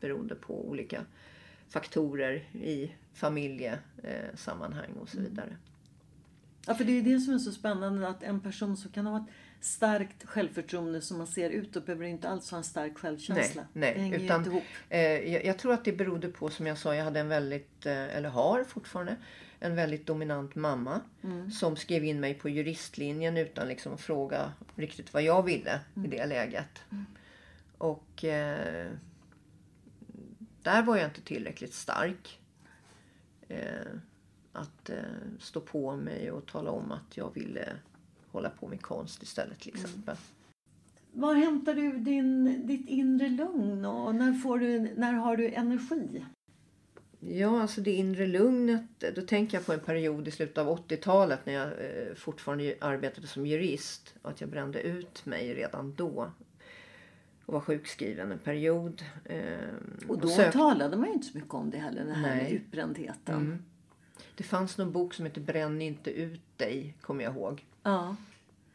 [0.00, 1.00] Beroende på olika
[1.68, 5.56] faktorer i familjesammanhang eh, och så vidare.
[6.66, 9.16] Ja, för det är det som är så spännande att en person som kan ha
[9.16, 9.28] ett
[9.66, 13.66] starkt självförtroende som man ser utåt behöver inte alls ha en stark självkänsla.
[13.72, 14.10] Nej, det nej.
[14.10, 14.62] ju Utan, inte ihop.
[14.88, 15.00] eh,
[15.32, 18.16] jag, jag tror att det berodde på, som jag sa, jag hade en väldigt, eh,
[18.16, 19.16] eller har fortfarande,
[19.60, 21.00] en väldigt dominant mamma.
[21.24, 21.50] Mm.
[21.50, 26.12] Som skrev in mig på juristlinjen utan liksom att fråga riktigt vad jag ville Mm.
[26.12, 26.82] i det läget.
[27.78, 28.90] Och eh,
[30.62, 32.40] där var jag inte tillräckligt stark.
[33.48, 33.60] Eh,
[34.52, 34.96] att eh,
[35.40, 37.72] stå på mig och tala om att jag ville
[38.36, 40.16] hålla på med konst istället till exempel.
[41.12, 46.24] Var hämtar du din, ditt inre lugn och när, får du, när har du energi?
[47.20, 48.84] Ja, alltså det inre lugnet.
[49.14, 53.26] Då tänker jag på en period i slutet av 80-talet när jag eh, fortfarande arbetade
[53.26, 54.14] som jurist.
[54.22, 56.30] Och att jag brände ut mig redan då.
[57.46, 59.02] Och var sjukskriven en period.
[59.24, 59.42] Eh,
[60.08, 62.52] Och då sökte- talade man ju inte så mycket om det heller, den här Nej.
[62.54, 63.34] utbrändheten.
[63.36, 63.62] Mm.
[64.36, 67.64] Det fanns någon bok som heter Bränn inte ut dig, kommer jag ihåg.
[67.82, 68.16] Ja.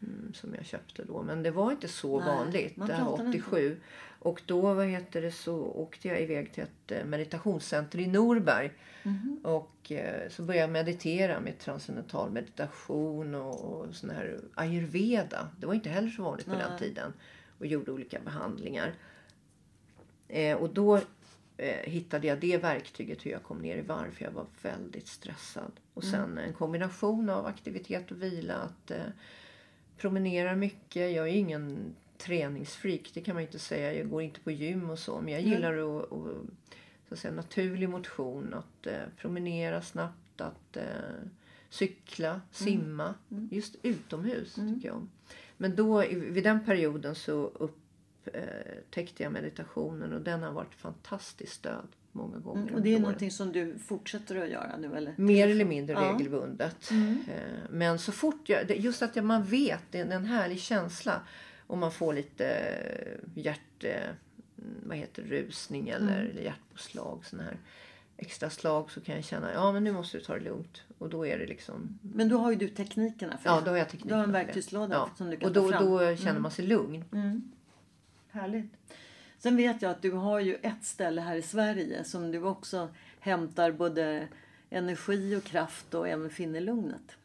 [0.01, 1.23] Mm, som jag köpte då.
[1.23, 2.73] Men det var inte så Nej, vanligt.
[2.75, 3.79] Det här var pratade inte 87.
[4.19, 8.71] Och då vad heter det, så åkte jag iväg till ett eh, meditationscenter i Norberg.
[9.03, 9.39] Mhm.
[9.43, 15.47] Och eh, så började jag meditera med transcendental meditation och, och sån här ayurveda.
[15.57, 17.13] Det var inte heller så vanligt på den tiden.
[17.59, 18.93] Och gjorde olika behandlingar.
[20.27, 21.01] Eh, och då
[21.61, 24.11] eh, hittade jag det verktyget hur jag kom ner i varv.
[24.11, 25.71] För jag var väldigt stressad.
[25.93, 28.55] Och sen en kombination av aktivitet och vila.
[28.55, 28.97] Att eh,
[29.97, 31.11] promenera mycket.
[31.15, 33.93] Jag är ingen träningsfreak, det kan man inte säga.
[33.93, 35.21] Jag går inte på gym och så.
[35.21, 36.35] Men jag gillar att, att,
[37.07, 38.53] så att säga, naturlig motion.
[38.53, 40.83] Att eh, promenera snabbt, att eh,
[41.69, 43.13] cykla, simma.
[43.51, 45.09] Just utomhus tycker jag om.
[45.57, 47.51] Men då, i- vid den perioden så
[48.27, 52.61] upptäckte jag meditationen och den har varit fantastiskt stöd många gånger.
[52.61, 55.13] Mm, och det är någonting som du fortsätter att göra nu eller?
[55.17, 56.13] Mer eller mindre Ja.
[56.13, 56.91] regelbundet.
[56.91, 57.35] Eh,
[57.69, 61.21] Men så fort jag, just att man vet, det är en härlig känsla.
[61.67, 63.93] Och man får lite eh, hjärt, eh,
[64.85, 67.25] vad heter det, rusning eller, eller hjärtpåslag.
[67.25, 67.57] Sån här.
[68.17, 70.83] extra slag så kan jag känna ja men nu måste du ta det lugnt.
[70.97, 71.99] Och då är det liksom...
[72.01, 74.31] Men då har ju du teknikerna för Ja, då har jag tekniken Du har en
[74.31, 75.09] verktygslåda Ja.
[75.17, 75.87] som du kan Och då, ta fram.
[75.87, 76.09] Mm.
[76.09, 77.03] då känner man sig lugn.
[78.31, 78.73] Härligt.
[79.37, 82.89] Sen vet jag att du har ju ett ställe här i Sverige som du också
[83.19, 84.27] hämtar både
[84.69, 87.17] energi och kraft och även finner lugnet.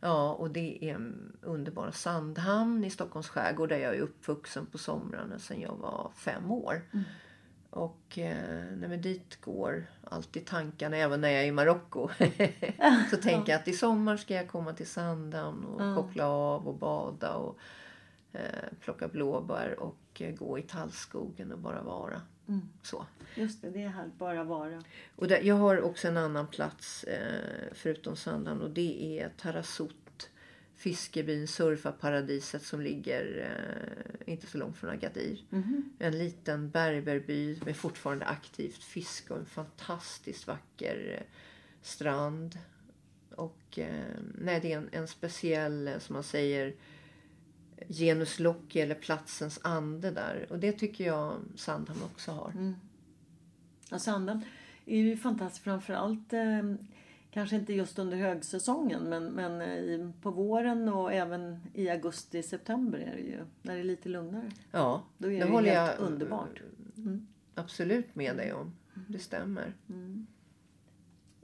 [0.00, 4.78] Ja, och det är en underbar Sandhamn i Stockholms skärgård där jag är uppvuxen på
[4.78, 6.82] somrarna sedan jag var fem år.
[7.70, 12.08] Och eh, nej, dit går alltid tankarna, även när jag är i Marocko.
[13.10, 16.74] så tänker jag att i sommar ska jag komma till Sandhamn och koppla av och
[16.74, 17.58] bada och
[18.32, 18.40] eh,
[18.80, 22.22] plocka blåbär och eh, gå i tallskogen och bara vara.
[22.82, 23.06] Så.
[23.34, 24.82] Just det, det är här bara vara.
[25.16, 30.30] Och där, jag har också en annan plats eh, förutom Sandhamn och det är Tarazout,
[30.76, 33.50] fiskebyn, surfarparadiset som ligger
[34.26, 35.44] eh, inte så långt från Agadir.
[35.98, 41.26] En liten berberby med fortfarande aktivt fiske och en fantastiskt vacker eh,
[41.82, 42.58] strand.
[43.34, 46.74] Och eh, nej, det är en, en speciell, eh, som man säger,
[47.88, 50.46] genus loci eller platsens ande där.
[50.50, 52.74] Och det tycker jag Sandhamn också har.
[53.90, 54.44] Ja, Sandhamn
[54.86, 56.74] är ju fantastiskt framförallt eh,
[57.30, 62.42] kanske inte just under högsäsongen men, men eh, i, på våren och även i augusti,
[62.42, 64.50] september är det ju när det är lite lugnare.
[64.70, 66.62] Ja, Då är det det håller helt jag underbart.
[67.54, 68.72] absolut med dig om.
[69.08, 69.74] Det stämmer.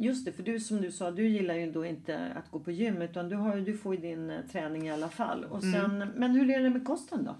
[0.02, 2.70] Just det, för du som du sa, du gillar ju då inte att gå på
[2.70, 5.44] gym utan du, har, du får ju din eh, träning i alla fall.
[5.44, 7.36] Och sen, Men hur är det med kosten då?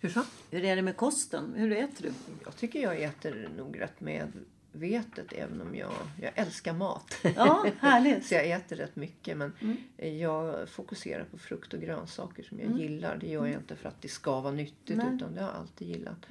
[0.00, 0.22] Hur så?
[0.50, 1.54] Hur är det med kosten?
[1.56, 2.12] Hur äter du?
[2.44, 5.92] Jag tycker jag äter nog rätt medvetet även om jag,
[6.22, 7.16] jag älskar mat.
[7.36, 8.24] Ja, härligt.
[8.26, 9.52] Så jag äter rätt mycket men
[10.18, 13.16] jag fokuserar på frukt och grönsaker som jag gillar.
[13.16, 15.14] Det gör jag inte för att det ska vara nyttigt Nej.
[15.14, 16.26] utan det har jag alltid gillat.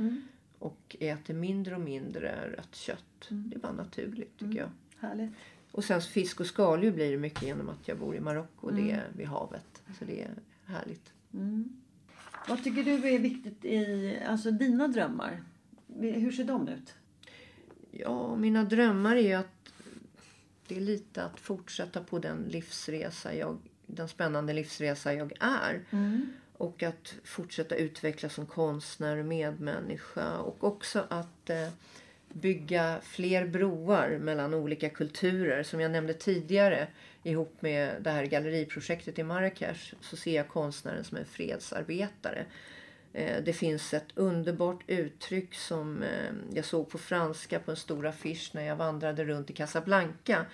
[0.59, 3.27] Och äter mindre och mindre rött kött.
[3.29, 4.69] Det är bara naturligt tycker jag.
[4.99, 5.31] Härligt.
[5.71, 8.73] Och sen fisk och skaldjur blir det mycket genom att jag bor i Marocko och
[8.73, 9.83] det är vid havet.
[9.99, 10.29] Så det är
[10.65, 11.11] härligt.
[12.47, 15.43] Vad tycker du är viktigt i alltså, dina drömmar?
[15.99, 16.93] Hur ser de ut?
[17.91, 19.73] Ja, mina drömmar är ju att
[20.67, 25.85] det är lite att fortsätta på den livsresa jag, den spännande livsresa jag är.
[26.57, 30.37] Och att fortsätta utvecklas som konstnär och medmänniska.
[30.37, 31.69] Och också att eh,
[32.41, 35.63] bygga fler broar mellan olika kulturer.
[35.63, 36.87] Som jag nämnde tidigare
[37.23, 42.45] ihop med det här galleriprojektet i Marrakesh så ser jag konstnären som en fredsarbetare.
[43.13, 48.07] Eh, det finns ett underbart uttryck som eh, jag såg på franska på en stor
[48.07, 50.45] affisch när jag vandrade runt i Casablanca.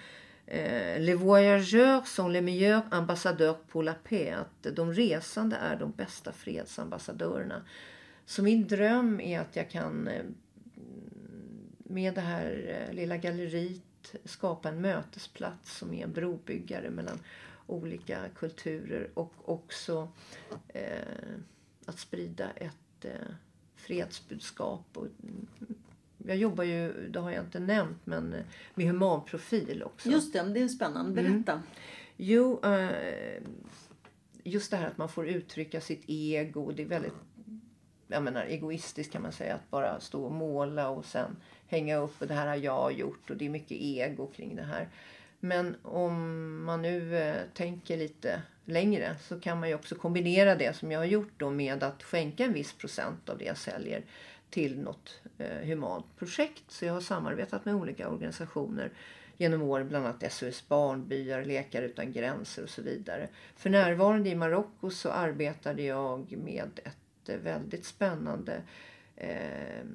[0.48, 4.38] Eh, les voyageurs sont les meilleurs ambassadeurs pour la paix.
[4.38, 7.66] Att de resande är de bästa fredsambassadörerna.
[8.26, 10.10] Så min dröm är att jag kan
[11.94, 17.20] med det här eh, lilla galleriet skapa en mötesplats som är en brobyggare mellan
[17.68, 20.08] olika kulturer och också
[20.68, 21.36] eh,
[21.86, 23.36] att sprida ett eh,
[23.76, 24.86] fredsbudskap.
[24.94, 25.48] Och, mm,
[26.18, 28.44] jag jobbar ju, det har jag inte nämnt, men eh,
[28.76, 30.10] med humanprofil också.
[30.10, 31.24] Just det, det är spännande.
[31.24, 31.62] Berätta.
[32.18, 33.44] Jo, eh,
[34.44, 36.72] just det här att man får uttrycka sitt ego.
[36.72, 37.14] Det är väldigt
[38.12, 39.56] jag menar, egoistiskt kan man säga.
[39.56, 41.36] Att bara stå och måla och sen
[41.72, 43.30] hänga upp och det här har jag gjort.
[43.30, 44.90] Och det är mycket ego kring det här.
[45.40, 50.76] Men om man nu eh, tänker lite längre så kan man ju också kombinera det
[50.76, 54.04] som jag har gjort då med att skänka en viss procent av det jag säljer
[54.50, 56.64] till något eh, humant projekt.
[56.68, 58.92] Så jag har samarbetat med olika organisationer
[59.38, 63.28] genom åren, bland annat SOS Barnbyar, Lekar utan gränser och så vidare.
[63.56, 68.62] För närvarande i Marocko så arbetade jag med ett eh, väldigt spännande
[69.16, 69.86] eh,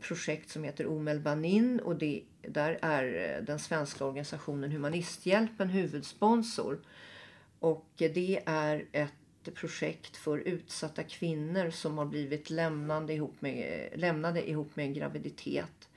[0.00, 6.78] projekt som heter Omel Banin och det, där är eh, den svenska organisationen Humanisthjälpen huvudsponsor.
[7.58, 13.88] Och eh, det är ett projekt för utsatta kvinnor som har blivit lämnade ihop med,
[13.94, 15.88] lämnade ihop med en graviditet.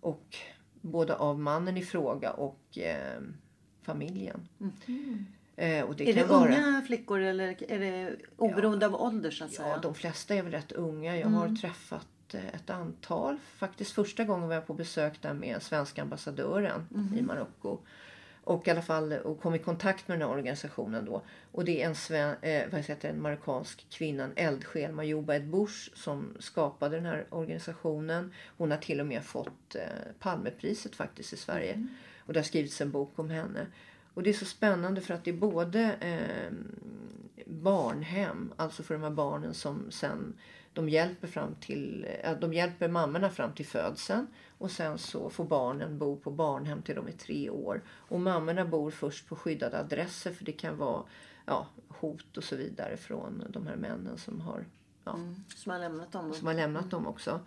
[0.00, 0.36] Och
[0.80, 3.20] både av mannen i fråga och eh,
[3.82, 4.48] familjen.
[5.56, 6.10] Eh, och det.
[6.10, 9.68] Är det vara, unga flickor eller är det oberoende av ålder så att säga?
[9.68, 11.16] Ja, de flesta är väl rätt unga.
[11.18, 13.38] Jag har träffat ett antal.
[13.56, 17.78] Faktiskt första gången var jag på besök där med svenska ambassadören i Marocko.
[18.44, 21.22] Och i alla fall och kom i kontakt med den här organisationen då.
[21.52, 25.48] Och det är en, sven, eh, vad heter en marockansk kvinna, en eldsjäl, Majuba Ed
[25.48, 28.32] Bush, som skapade den här organisationen.
[28.56, 29.82] Hon har till och med fått eh,
[30.18, 31.86] Palmepriset faktiskt i Sverige.
[32.18, 33.66] Och det har skrivits en bok om henne.
[34.14, 36.52] Och det är så spännande för att det är både eh,
[37.46, 40.34] barnhem, alltså för de här barnen som sen
[40.78, 42.06] de hjälper, fram till,
[42.40, 44.26] de hjälper mammorna fram till födseln
[44.58, 47.82] och sen så får barnen bo på barnhem till de är tre år.
[47.88, 51.02] Och mammorna bor först på skyddade adresser för det kan vara
[51.46, 54.64] ja, hot och så vidare från de här männen som har,
[55.04, 55.44] ja, Mm.
[55.56, 56.32] Som har lämnat dem.
[56.32, 57.40] som har lämnat dem också.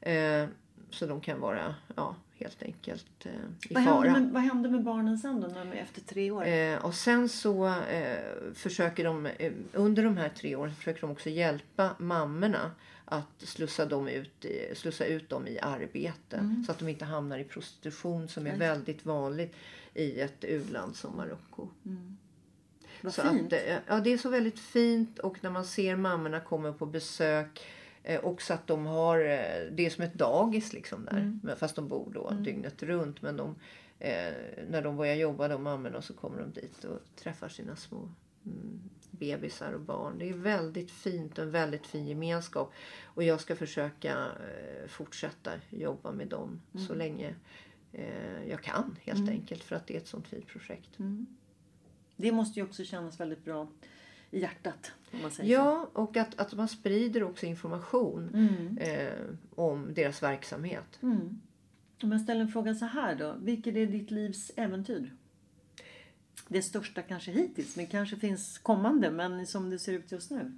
[0.00, 0.48] Eh,
[0.90, 3.32] så de kan vara ja, helt enkelt eh,
[3.70, 3.94] i Vad fara.
[4.08, 6.46] händer, med, vad händer med barnen sen då, när de är efter tre år?
[6.46, 8.18] Eh, och sen så eh,
[8.54, 12.70] försöker de eh, under de här tre åren försöker de också hjälpa mammorna
[13.04, 16.64] att slussa, dem ut i, slussa ut dem i arbete Mm.
[16.66, 19.54] så att de inte hamnar i prostitution som är väldigt vanligt
[19.94, 21.68] i ett u-land som Marocko.
[23.00, 23.52] Vad Så fint.
[23.52, 26.86] att, eh, ja, det är så väldigt fint och när man ser mammorna komma på
[26.86, 27.62] besök
[28.22, 31.38] också att de har, eh, det är som ett dagis liksom där.
[31.42, 33.22] Men Fast de bor då dygnet runt.
[33.22, 33.54] Men de,
[33.98, 34.32] eh,
[34.68, 38.12] när de börjar jobba de mammorna så kommer de dit och träffar sina små
[38.46, 38.80] mm,
[39.10, 40.18] bebisar och barn.
[40.18, 42.72] Det är väldigt fint och en väldigt fin gemenskap.
[43.04, 47.34] Och jag ska försöka eh, fortsätta jobba med dem så länge
[47.92, 49.64] eh, jag kan helt enkelt.
[49.64, 50.90] För att det är ett sånt fint projekt.
[52.16, 53.68] Det måste ju också kännas väldigt bra
[54.32, 54.92] i hjärtat.
[55.12, 55.62] Om man säger så.
[55.62, 58.30] Ja, och att, att man sprider också information
[58.80, 59.12] eh,
[59.54, 60.98] om deras verksamhet.
[62.02, 63.34] Om jag ställer en fråga så här då.
[63.40, 65.16] Vilket är ditt livs äventyr?
[66.48, 69.10] Det största kanske hittills, men kanske finns kommande.
[69.10, 70.52] Men som det ser ut just nu.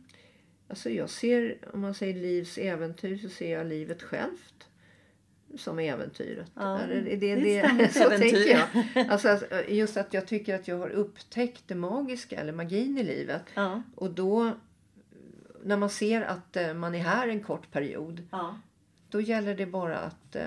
[0.68, 4.68] Alltså jag ser, om man säger livs äventyr, så ser jag livet självt
[5.58, 6.50] som äventyret.
[6.54, 8.66] Ja, Är det, det det, det, så tänker jag.
[9.10, 13.02] Alltså, att- just att jag tycker att jag har upptäckt det magiska eller magin i
[13.02, 13.42] livet.
[13.54, 13.82] Ja.
[13.94, 14.52] Och då,
[15.62, 18.58] när man ser att eh, man är här en kort period, Ja.
[19.08, 20.44] då gäller det bara att, eh,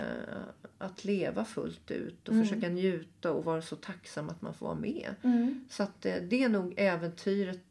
[0.78, 2.47] att leva fullt ut och Mm.
[2.47, 5.16] försöka njuta och vara så tacksam att man får vara med.
[5.24, 5.66] Mm.
[5.70, 7.62] Så att eh, det är nog äventyret,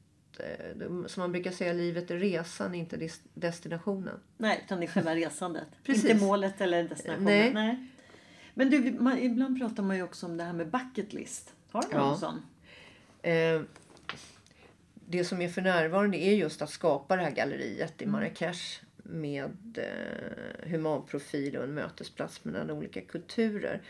[1.07, 4.21] som man brukar säga, livet är resan, inte des- destinationen.
[4.39, 5.67] Nej, utan det är själva resandet.
[5.85, 6.05] Precis.
[6.11, 7.53] Inte målet eller destinationen.
[7.55, 7.87] Nej.
[8.55, 11.53] Men du, man, ibland pratar man ju också om det här med bucket list.
[11.71, 12.17] Har du någon Ja.
[12.17, 12.43] sån?
[13.23, 13.61] Eh,
[15.09, 19.79] det som är för närvarande är just att skapa det här galleriet i Marrakesh med
[19.79, 23.83] eh, humanprofil och en mötesplats mellan olika kulturer.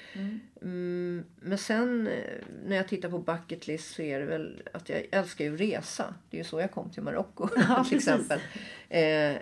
[0.62, 4.88] Mm, men sen eh, när jag tittar på bucket list så är det väl att
[4.88, 6.14] jag älskar ju resa.
[6.30, 8.40] Det är ju så jag kom till Marocko Ja, till exempel.
[8.88, 9.36] Eh,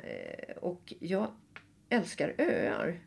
[0.56, 1.30] och jag
[1.88, 3.00] älskar öar.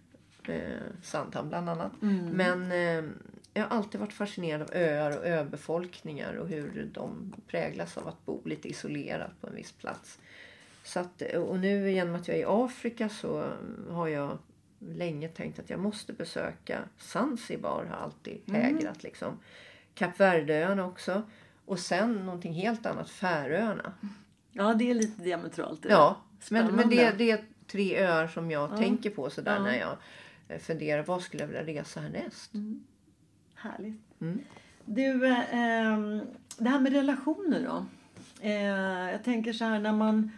[0.48, 0.62] Eh,
[1.04, 1.92] Sandhamn bland annat.
[2.34, 3.12] Men eh,
[3.54, 8.26] jag har alltid varit fascinerad av öar och öbefolkningar och hur de präglas av att
[8.26, 10.20] bo lite isolerat på en viss plats.
[10.88, 13.52] Så att, och nu genom att jag är i Afrika så
[13.90, 14.38] har jag
[14.80, 17.86] länge tänkt att jag måste besöka Zanzibar.
[17.86, 19.40] har alltid hägrat liksom.
[19.94, 21.22] Kap Verdeöarna också.
[21.66, 23.94] Och sen någonting helt annat, Färöarna.
[24.52, 25.84] Ja, det är lite diametralt.
[25.84, 26.22] det Ja,
[26.52, 29.64] men, men det, det är tre öar som jag tänker på sådär Ja.
[29.64, 29.98] när jag
[30.48, 31.04] eh, funderar.
[31.04, 32.52] Var skulle jag vilja resa härnäst?
[33.56, 34.22] Härligt.
[34.22, 34.40] Mm.
[34.86, 36.22] Du, eh, ehm,
[36.58, 37.86] det här med relationer då.
[38.42, 40.32] Eh, jag tänker så här när man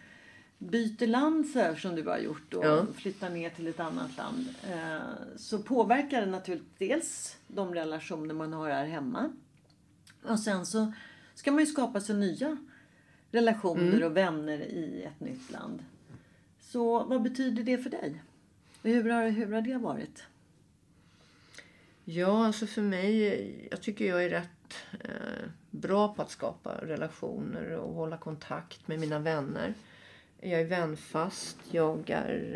[0.60, 2.86] byter land så här som du har gjort och Ja.
[2.96, 4.46] flyttar ner till ett annat land.
[4.72, 5.00] Eh,
[5.38, 9.34] så påverkar det naturligtvis dels de relationer man har här hemma.
[10.24, 10.94] Och sen så
[11.36, 12.58] ska man ju skapa sig nya
[13.32, 14.04] relationer Mm.
[14.04, 15.84] och vänner i ett nytt land.
[16.60, 18.24] Så vad betyder det för dig?
[18.84, 20.24] Hur har, hur har det varit?
[22.06, 27.72] Ja, alltså för mig, jag tycker jag är rätt eh, bra på att skapa relationer
[27.72, 29.74] och hålla kontakt med mina vänner.
[30.42, 32.56] Jag är vänfast, jag är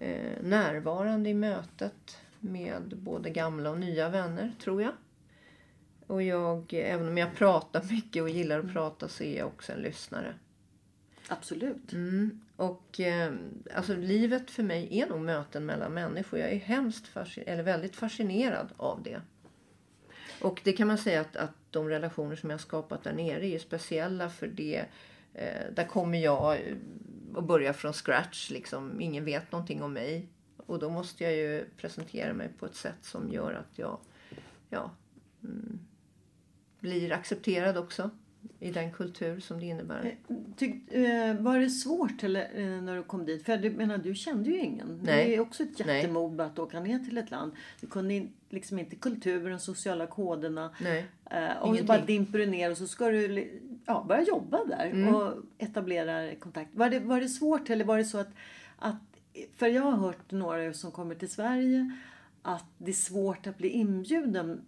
[0.00, 4.92] eh, eh, närvarande i mötet med både gamla och nya vänner, tror jag.
[6.06, 9.72] Och jag, även om jag pratar mycket och gillar att prata så är jag också
[9.72, 10.34] en lyssnare.
[11.28, 11.92] Absolut.
[11.92, 12.40] Mm.
[12.56, 13.32] Och eh,
[13.74, 16.38] alltså livet för mig är nog möten mellan människor.
[16.38, 19.20] Jag är hemskt eller väldigt fascinerad av det.
[20.40, 23.58] Och det kan man säga att, att de relationer som jag skapat där nere är
[23.58, 24.84] speciella för det.
[25.34, 26.76] Eh, där kommer jag eh,
[27.34, 28.50] och börjar från scratch.
[28.50, 29.00] Liksom.
[29.00, 30.26] Ingen vet någonting om mig.
[30.56, 33.98] Och då måste jag ju presentera mig på ett sätt som gör att jag
[34.70, 34.90] ja,
[35.44, 35.78] mm,
[36.80, 38.10] blir accepterad också.
[38.60, 40.16] I den kultur som det innebär.
[40.56, 43.44] Tyck, eh, var det svårt eller, när du kom dit?
[43.44, 45.00] För du menar, du kände ju ingen.
[45.02, 45.26] Nej.
[45.26, 45.96] Det är också ett Nej.
[45.96, 47.52] jättemod att åka ner till ett land.
[47.80, 50.74] Du kunde liksom inte kulturen, sociala koderna.
[50.80, 51.06] Nej.
[51.60, 53.28] Och så bara dimper du ner och så ska du
[53.88, 55.14] ja, börja jobba där Mm.
[55.14, 56.74] och etablera kontakt.
[56.74, 58.30] Var det, var det svårt eller var det så att,
[58.78, 58.96] att...
[59.56, 61.96] För jag har hört några som kommer till Sverige
[62.42, 64.60] att det är svårt att bli inbjuden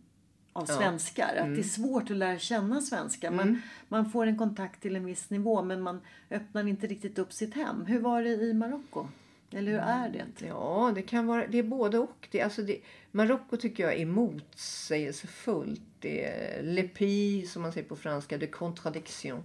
[0.52, 1.36] av svenskar.
[1.36, 3.30] Att det är svårt att lära känna svenskar.
[3.30, 6.00] Man, man får en kontakt till en viss nivå men man
[6.30, 7.84] öppnar inte riktigt upp sitt hem.
[7.86, 9.06] Hur var det i Marocko?
[9.52, 10.46] Eller hur är det?
[10.46, 12.28] Ja, det kan vara, det är både och.
[12.30, 12.80] Det, alltså det,
[13.10, 15.82] Marocko tycker jag är motsägelsefullt.
[15.98, 19.42] Det är lepi, som man säger på franska, de contradiction.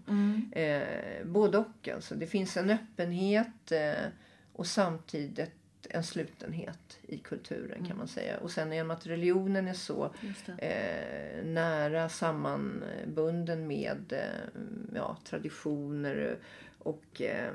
[0.51, 2.15] Eh, både och alltså.
[2.15, 4.05] Det finns en öppenhet eh,
[4.53, 5.51] och samtidigt
[5.89, 8.37] en slutenhet i kulturen kan man säga.
[8.37, 10.13] Och sen genom att religionen är så
[10.57, 14.61] eh, nära sammanbunden med eh,
[14.95, 16.37] ja, traditioner
[16.85, 17.53] och eh,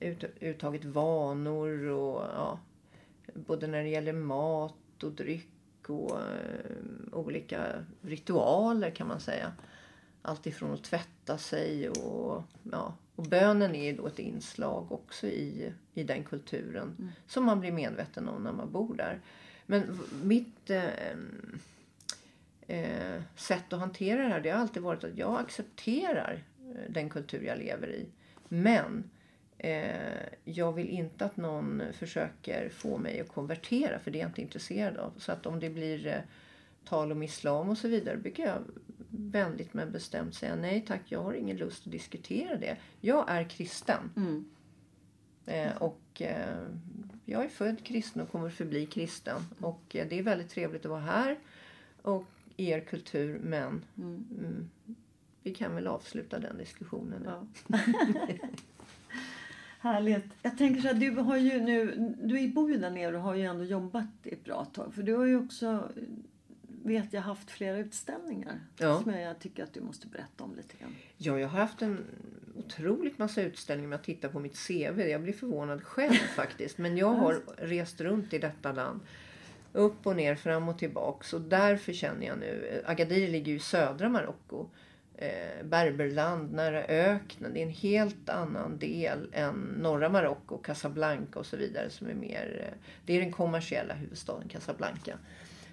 [0.00, 2.60] ut, uttaget vanor och ja,
[3.34, 6.76] både när det gäller mat och dryck och eh,
[7.12, 9.52] olika ritualer kan man säga.
[10.22, 12.42] Allt ifrån att tvätta sig och,
[12.72, 17.60] ja, och bönen är ju då ett inslag också i, i den kulturen som man
[17.60, 19.20] blir medveten om när man bor där.
[19.66, 21.12] Men mitt eh,
[22.66, 27.10] eh, sätt att hantera det här det har alltid varit att jag accepterar eh, den
[27.10, 28.06] kultur jag lever i.
[28.52, 29.10] Men
[29.58, 34.28] eh, jag vill inte att någon försöker få mig att konvertera för det är jag
[34.28, 35.12] inte intresserad av.
[35.18, 36.20] Så att om det blir eh,
[36.84, 38.58] tal om islam och så vidare brukar jag
[39.10, 42.76] vänligt men bestämt säga nej tack, jag har ingen lust att diskutera det.
[43.00, 44.10] Jag är kristen.
[45.46, 46.66] Eh, och eh,
[47.24, 49.40] jag är född kristen och kommer förbli kristen.
[49.60, 51.38] Och eh, det är väldigt trevligt att vara här
[52.02, 52.24] och
[52.56, 54.70] i er kultur men mm,
[55.42, 57.22] vi kan väl avsluta den diskussionen.
[57.66, 57.78] nu.
[59.82, 60.24] Härligt.
[60.42, 63.34] Jag tänker så här, du har ju nu, du bor ju där nere och har
[63.34, 64.94] ju ändå jobbat ett bra tag.
[64.94, 65.88] För du har ju också,
[66.82, 68.60] vet jag, haft flera utställningar.
[68.78, 69.02] Ja.
[69.02, 70.94] Som jag tycker att du måste berätta om lite grann.
[71.16, 72.04] Ja, jag har haft en
[72.56, 75.00] otroligt massa utställningar med att titta på mitt CV.
[75.00, 76.78] Jag blir förvånad själv faktiskt.
[76.78, 79.00] Men jag har rest runt i detta land.
[79.72, 81.32] Upp och ner, fram och tillbaks.
[81.32, 82.82] Och därför känner jag nu...
[82.86, 84.66] Agadir ligger ju i södra Marocko.
[85.16, 87.54] Eh, Berberland, nära öknen.
[87.54, 91.90] Det är en helt annan del än norra Marocko, Casablanca och så vidare.
[91.90, 95.18] Som är mer, eh, det är den kommersiella huvudstaden Casablanca.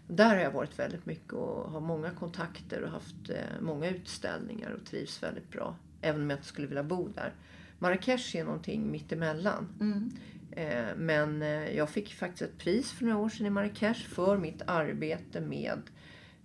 [0.08, 4.72] Där har jag varit väldigt mycket och har många kontakter och haft eh, många utställningar
[4.72, 5.76] och trivs väldigt bra.
[6.02, 7.34] Även om jag inte skulle vilja bo där.
[7.80, 9.68] Marrakesh är någonting mittemellan.
[10.52, 14.38] Eh, men eh, jag fick faktiskt ett pris för några år sedan i Marrakesh för
[14.38, 15.82] mitt arbete med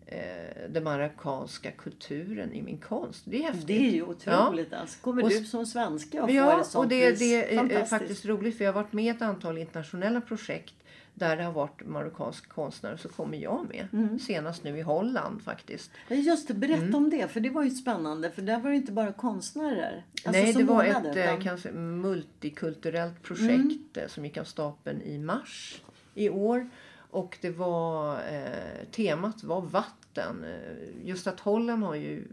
[0.07, 3.23] eh, den marockanska kulturen i min konst.
[3.25, 3.67] Det är häftigt.
[3.67, 4.79] Det är ju otroligt Ja.
[4.79, 5.01] alltså.
[5.01, 7.19] Kommer Och du som svenska och får Ja, ett sånt och det, pris?
[7.19, 7.91] det är Fantastiskt.
[7.91, 10.75] faktiskt roligt för jag har varit med i ett antal internationella projekt
[11.17, 13.89] där det har varit marockansk konstnär så kommer jag med.
[13.93, 14.19] Mm.
[14.19, 15.91] Senast nu i Holland faktiskt.
[16.09, 16.95] Just det, berätta Mm.
[16.95, 17.29] om det.
[17.29, 18.31] För det var ju spännande.
[18.31, 20.05] För där var det inte bara konstnärer.
[20.25, 25.03] Alltså, Nej, det var ett eh, utan- kanske multikulturellt projekt eh, som gick av stapeln
[25.03, 25.83] i mars
[26.15, 26.71] i år.
[27.15, 30.45] Och det var, eh, temat var vatten.
[30.45, 32.25] Eh, just att Holland har ju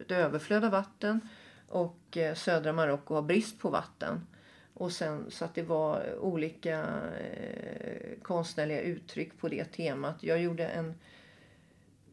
[0.00, 1.20] ett överflöd av vatten
[1.68, 4.26] och eh, södra Marocko har brist på vatten.
[4.74, 6.86] Och sen, så att det var olika
[7.20, 10.22] eh, konstnärliga uttryck på det temat.
[10.22, 10.94] Jag gjorde en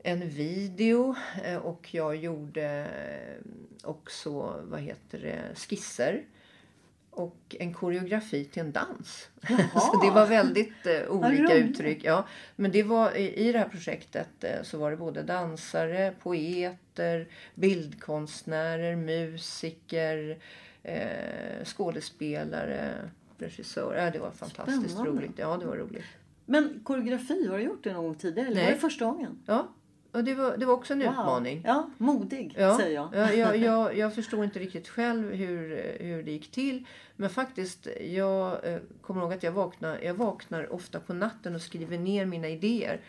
[0.04, 3.52] en video eh, och jag gjorde eh,
[3.90, 6.24] också vad heter det, skisser.
[7.14, 9.30] Och en koreografi till en dans.
[9.74, 12.04] så det var väldigt eh, olika uttryck.
[12.04, 12.26] Ja.
[12.56, 17.28] Men det var, i, i det här projektet eh, så var det både dansare, poeter,
[17.56, 20.38] bildkonstnärer, musiker,
[20.84, 22.94] eh, skådespelare,
[23.38, 24.06] regissörer.
[24.06, 25.22] Ja, det var fantastiskt Spännande.
[25.22, 25.40] roligt.
[25.40, 26.06] Ja, det var roligt.
[26.46, 28.48] Men koreografi, har du gjort det någon gång tidigare?
[28.48, 28.66] Eller Nej.
[28.66, 29.40] var det första gången?
[29.46, 29.68] Ja,
[30.12, 31.62] och det var, det var också en utmaning.
[31.66, 33.10] Ja, modig Ja, säger jag.
[33.14, 36.86] ja, jag, jag, jag förstår inte riktigt själv hur, hur det gick till.
[37.16, 41.62] Men faktiskt, jag eh, kommer ihåg att jag vaknar, jag vaknar ofta på natten och
[41.62, 43.02] skriver ner mina idéer.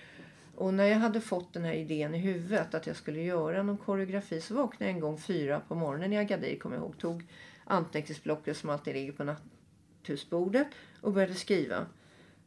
[0.56, 3.76] Och när jag hade fått den här idén i huvudet att jag skulle göra någon
[3.78, 6.98] koreografi så vaknade jag en gång fyra på morgonen i Agadir, kommer jag ihåg.
[6.98, 7.24] Tog
[7.64, 10.66] anteckningsblocket som alltid ligger på natthusbordet
[11.00, 11.86] och började skriva.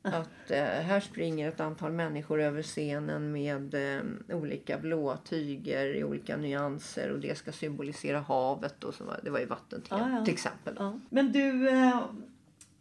[0.05, 6.03] Att eh, här springer ett antal människor över scenen med eh, olika blåa tyger i
[6.03, 10.25] olika nyanser och det ska symbolisera havet och så det var ju vattentema Ja, ja.
[10.25, 10.75] till exempel.
[10.79, 10.99] Ja.
[11.09, 12.01] Men du, eh,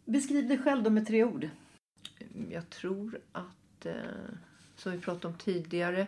[0.04, 1.48] beskriv dig själv då med tre ord.
[2.50, 3.92] Jag tror att, eh,
[4.76, 6.06] som vi pratade om tidigare,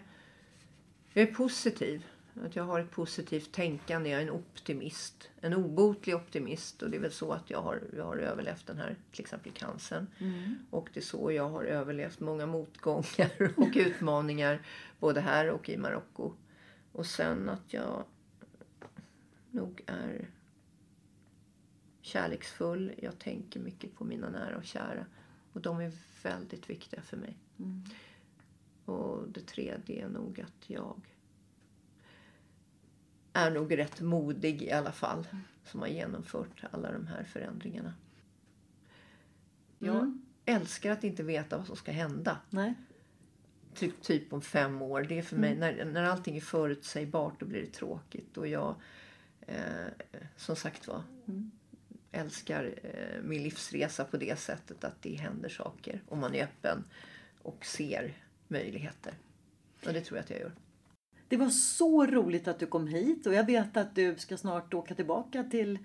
[1.12, 2.06] jag är positiv.
[2.44, 4.10] Att jag har ett positivt tänkande.
[4.10, 5.30] Jag är en optimist.
[5.40, 6.82] En obotlig optimist.
[6.82, 9.52] Och det är väl så att jag har, jag har överlevt den här till exempel
[9.52, 10.06] cancern.
[10.70, 14.62] Och det är så jag har överlevt många motgångar och utmaningar.
[15.00, 16.32] Både här och i Marocko.
[16.92, 18.04] Och sen att jag
[19.50, 20.28] nog är
[22.00, 22.92] kärleksfull.
[22.98, 25.06] Jag tänker mycket på mina nära och kära.
[25.52, 27.36] Och de är väldigt viktiga för mig.
[28.84, 31.00] Och det tredje är nog att jag
[33.36, 35.26] är nog rätt modig i alla fall
[35.64, 37.94] som har genomfört alla de här förändringarna.
[39.78, 40.22] Jag Mm.
[40.44, 42.38] älskar att inte veta vad som ska hända.
[42.50, 42.74] Nej.
[43.74, 45.02] Typ, typ om fem år.
[45.02, 48.36] Det är för mig, när, när allting är förutsägbart då blir det tråkigt.
[48.36, 48.74] Och jag,
[49.40, 49.86] eh,
[50.36, 51.02] som sagt var,
[52.12, 56.02] älskar eh, min livsresa på det sättet att det händer saker.
[56.08, 56.84] Och man är öppen
[57.42, 58.14] och ser
[58.48, 59.14] möjligheter.
[59.86, 60.52] Och det tror jag att jag gör.
[61.28, 64.74] Det var så roligt att du kom hit och jag vet att du ska snart
[64.74, 65.78] åka tillbaka till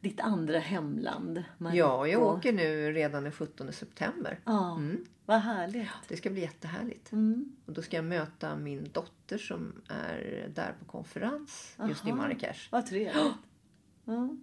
[0.00, 1.44] ditt andra hemland.
[1.58, 1.78] Marocko.
[1.78, 4.40] Ja, jag åker nu redan den 17 september.
[4.44, 4.80] Ja,
[5.26, 5.88] vad härligt.
[6.08, 7.12] Det ska bli jättehärligt.
[7.12, 7.56] Mm.
[7.66, 12.16] Och då ska jag möta min dotter som är där på konferens just i Aha.
[12.16, 12.68] Marrakesh.
[12.70, 13.34] Vad trevligt.
[14.04, 14.36] Ja.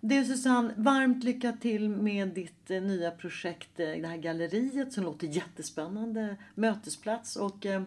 [0.00, 5.04] Du Susanne, varmt lycka till med ditt eh, nya projekt, eh, det här galleriet som
[5.04, 6.36] låter jättespännande.
[6.54, 7.82] Mötesplats och eh,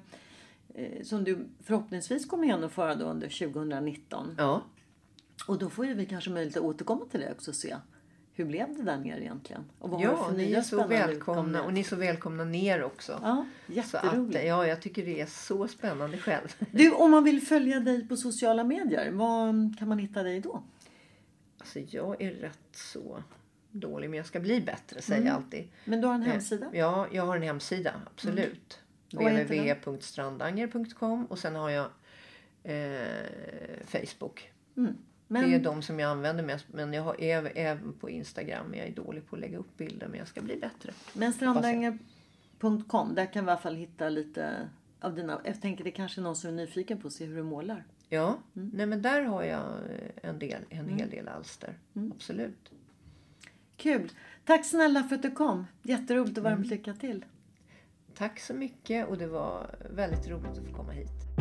[1.03, 4.35] som du förhoppningsvis kommer genomföra då under 2019.
[4.37, 4.61] Ja,
[5.47, 7.75] Och då får ju vi kanske möjlighet att återkomma till det också och se
[8.33, 9.63] hur blev det där nere egentligen?
[9.79, 12.83] Och vad har ja för ni är så välkomna och ni är så välkomna ner
[12.83, 13.19] också.
[13.23, 13.45] Ja,
[13.83, 14.45] så att, jätteroligt.
[14.45, 16.55] ja, jag tycker det är så spännande själv.
[16.71, 20.63] Du, om man vill följa dig på sociala medier, var kan man hitta dig då?
[21.57, 23.23] Alltså jag är rätt så
[23.71, 25.67] dålig men jag ska bli bättre säger jag alltid.
[25.85, 26.65] Men du har en hemsida?
[26.65, 28.80] Eh, Ja, jag har en hemsida, absolut.
[29.13, 31.85] Www.strandanger.com och sen har jag
[32.63, 34.51] eh, Facebook.
[34.77, 34.97] Mm.
[35.27, 36.65] Men, Det är de som jag använder mest.
[36.71, 38.73] Men jag har även, även på Instagram.
[38.73, 40.93] Jag är dålig på att lägga upp bilder men jag ska bli bättre.
[41.13, 45.41] men strandanger.com, där kan vi i alla fall hitta lite av dina...
[45.45, 47.83] Jag tänker det kanske är någon som är nyfiken på att se hur du målar.
[48.09, 48.71] Ja, Mm.
[48.73, 51.77] nej men där har jag eh, en, del, en hel del alster.
[51.95, 52.11] Mm.
[52.15, 52.71] Absolut.
[53.77, 54.11] Kul!
[54.45, 55.67] Tack snälla för att du kom.
[55.83, 56.69] Jätteroligt och varmt Mm.
[56.69, 57.25] lycka till.
[58.21, 61.40] Tack så mycket och det var väldigt roligt att få komma hit.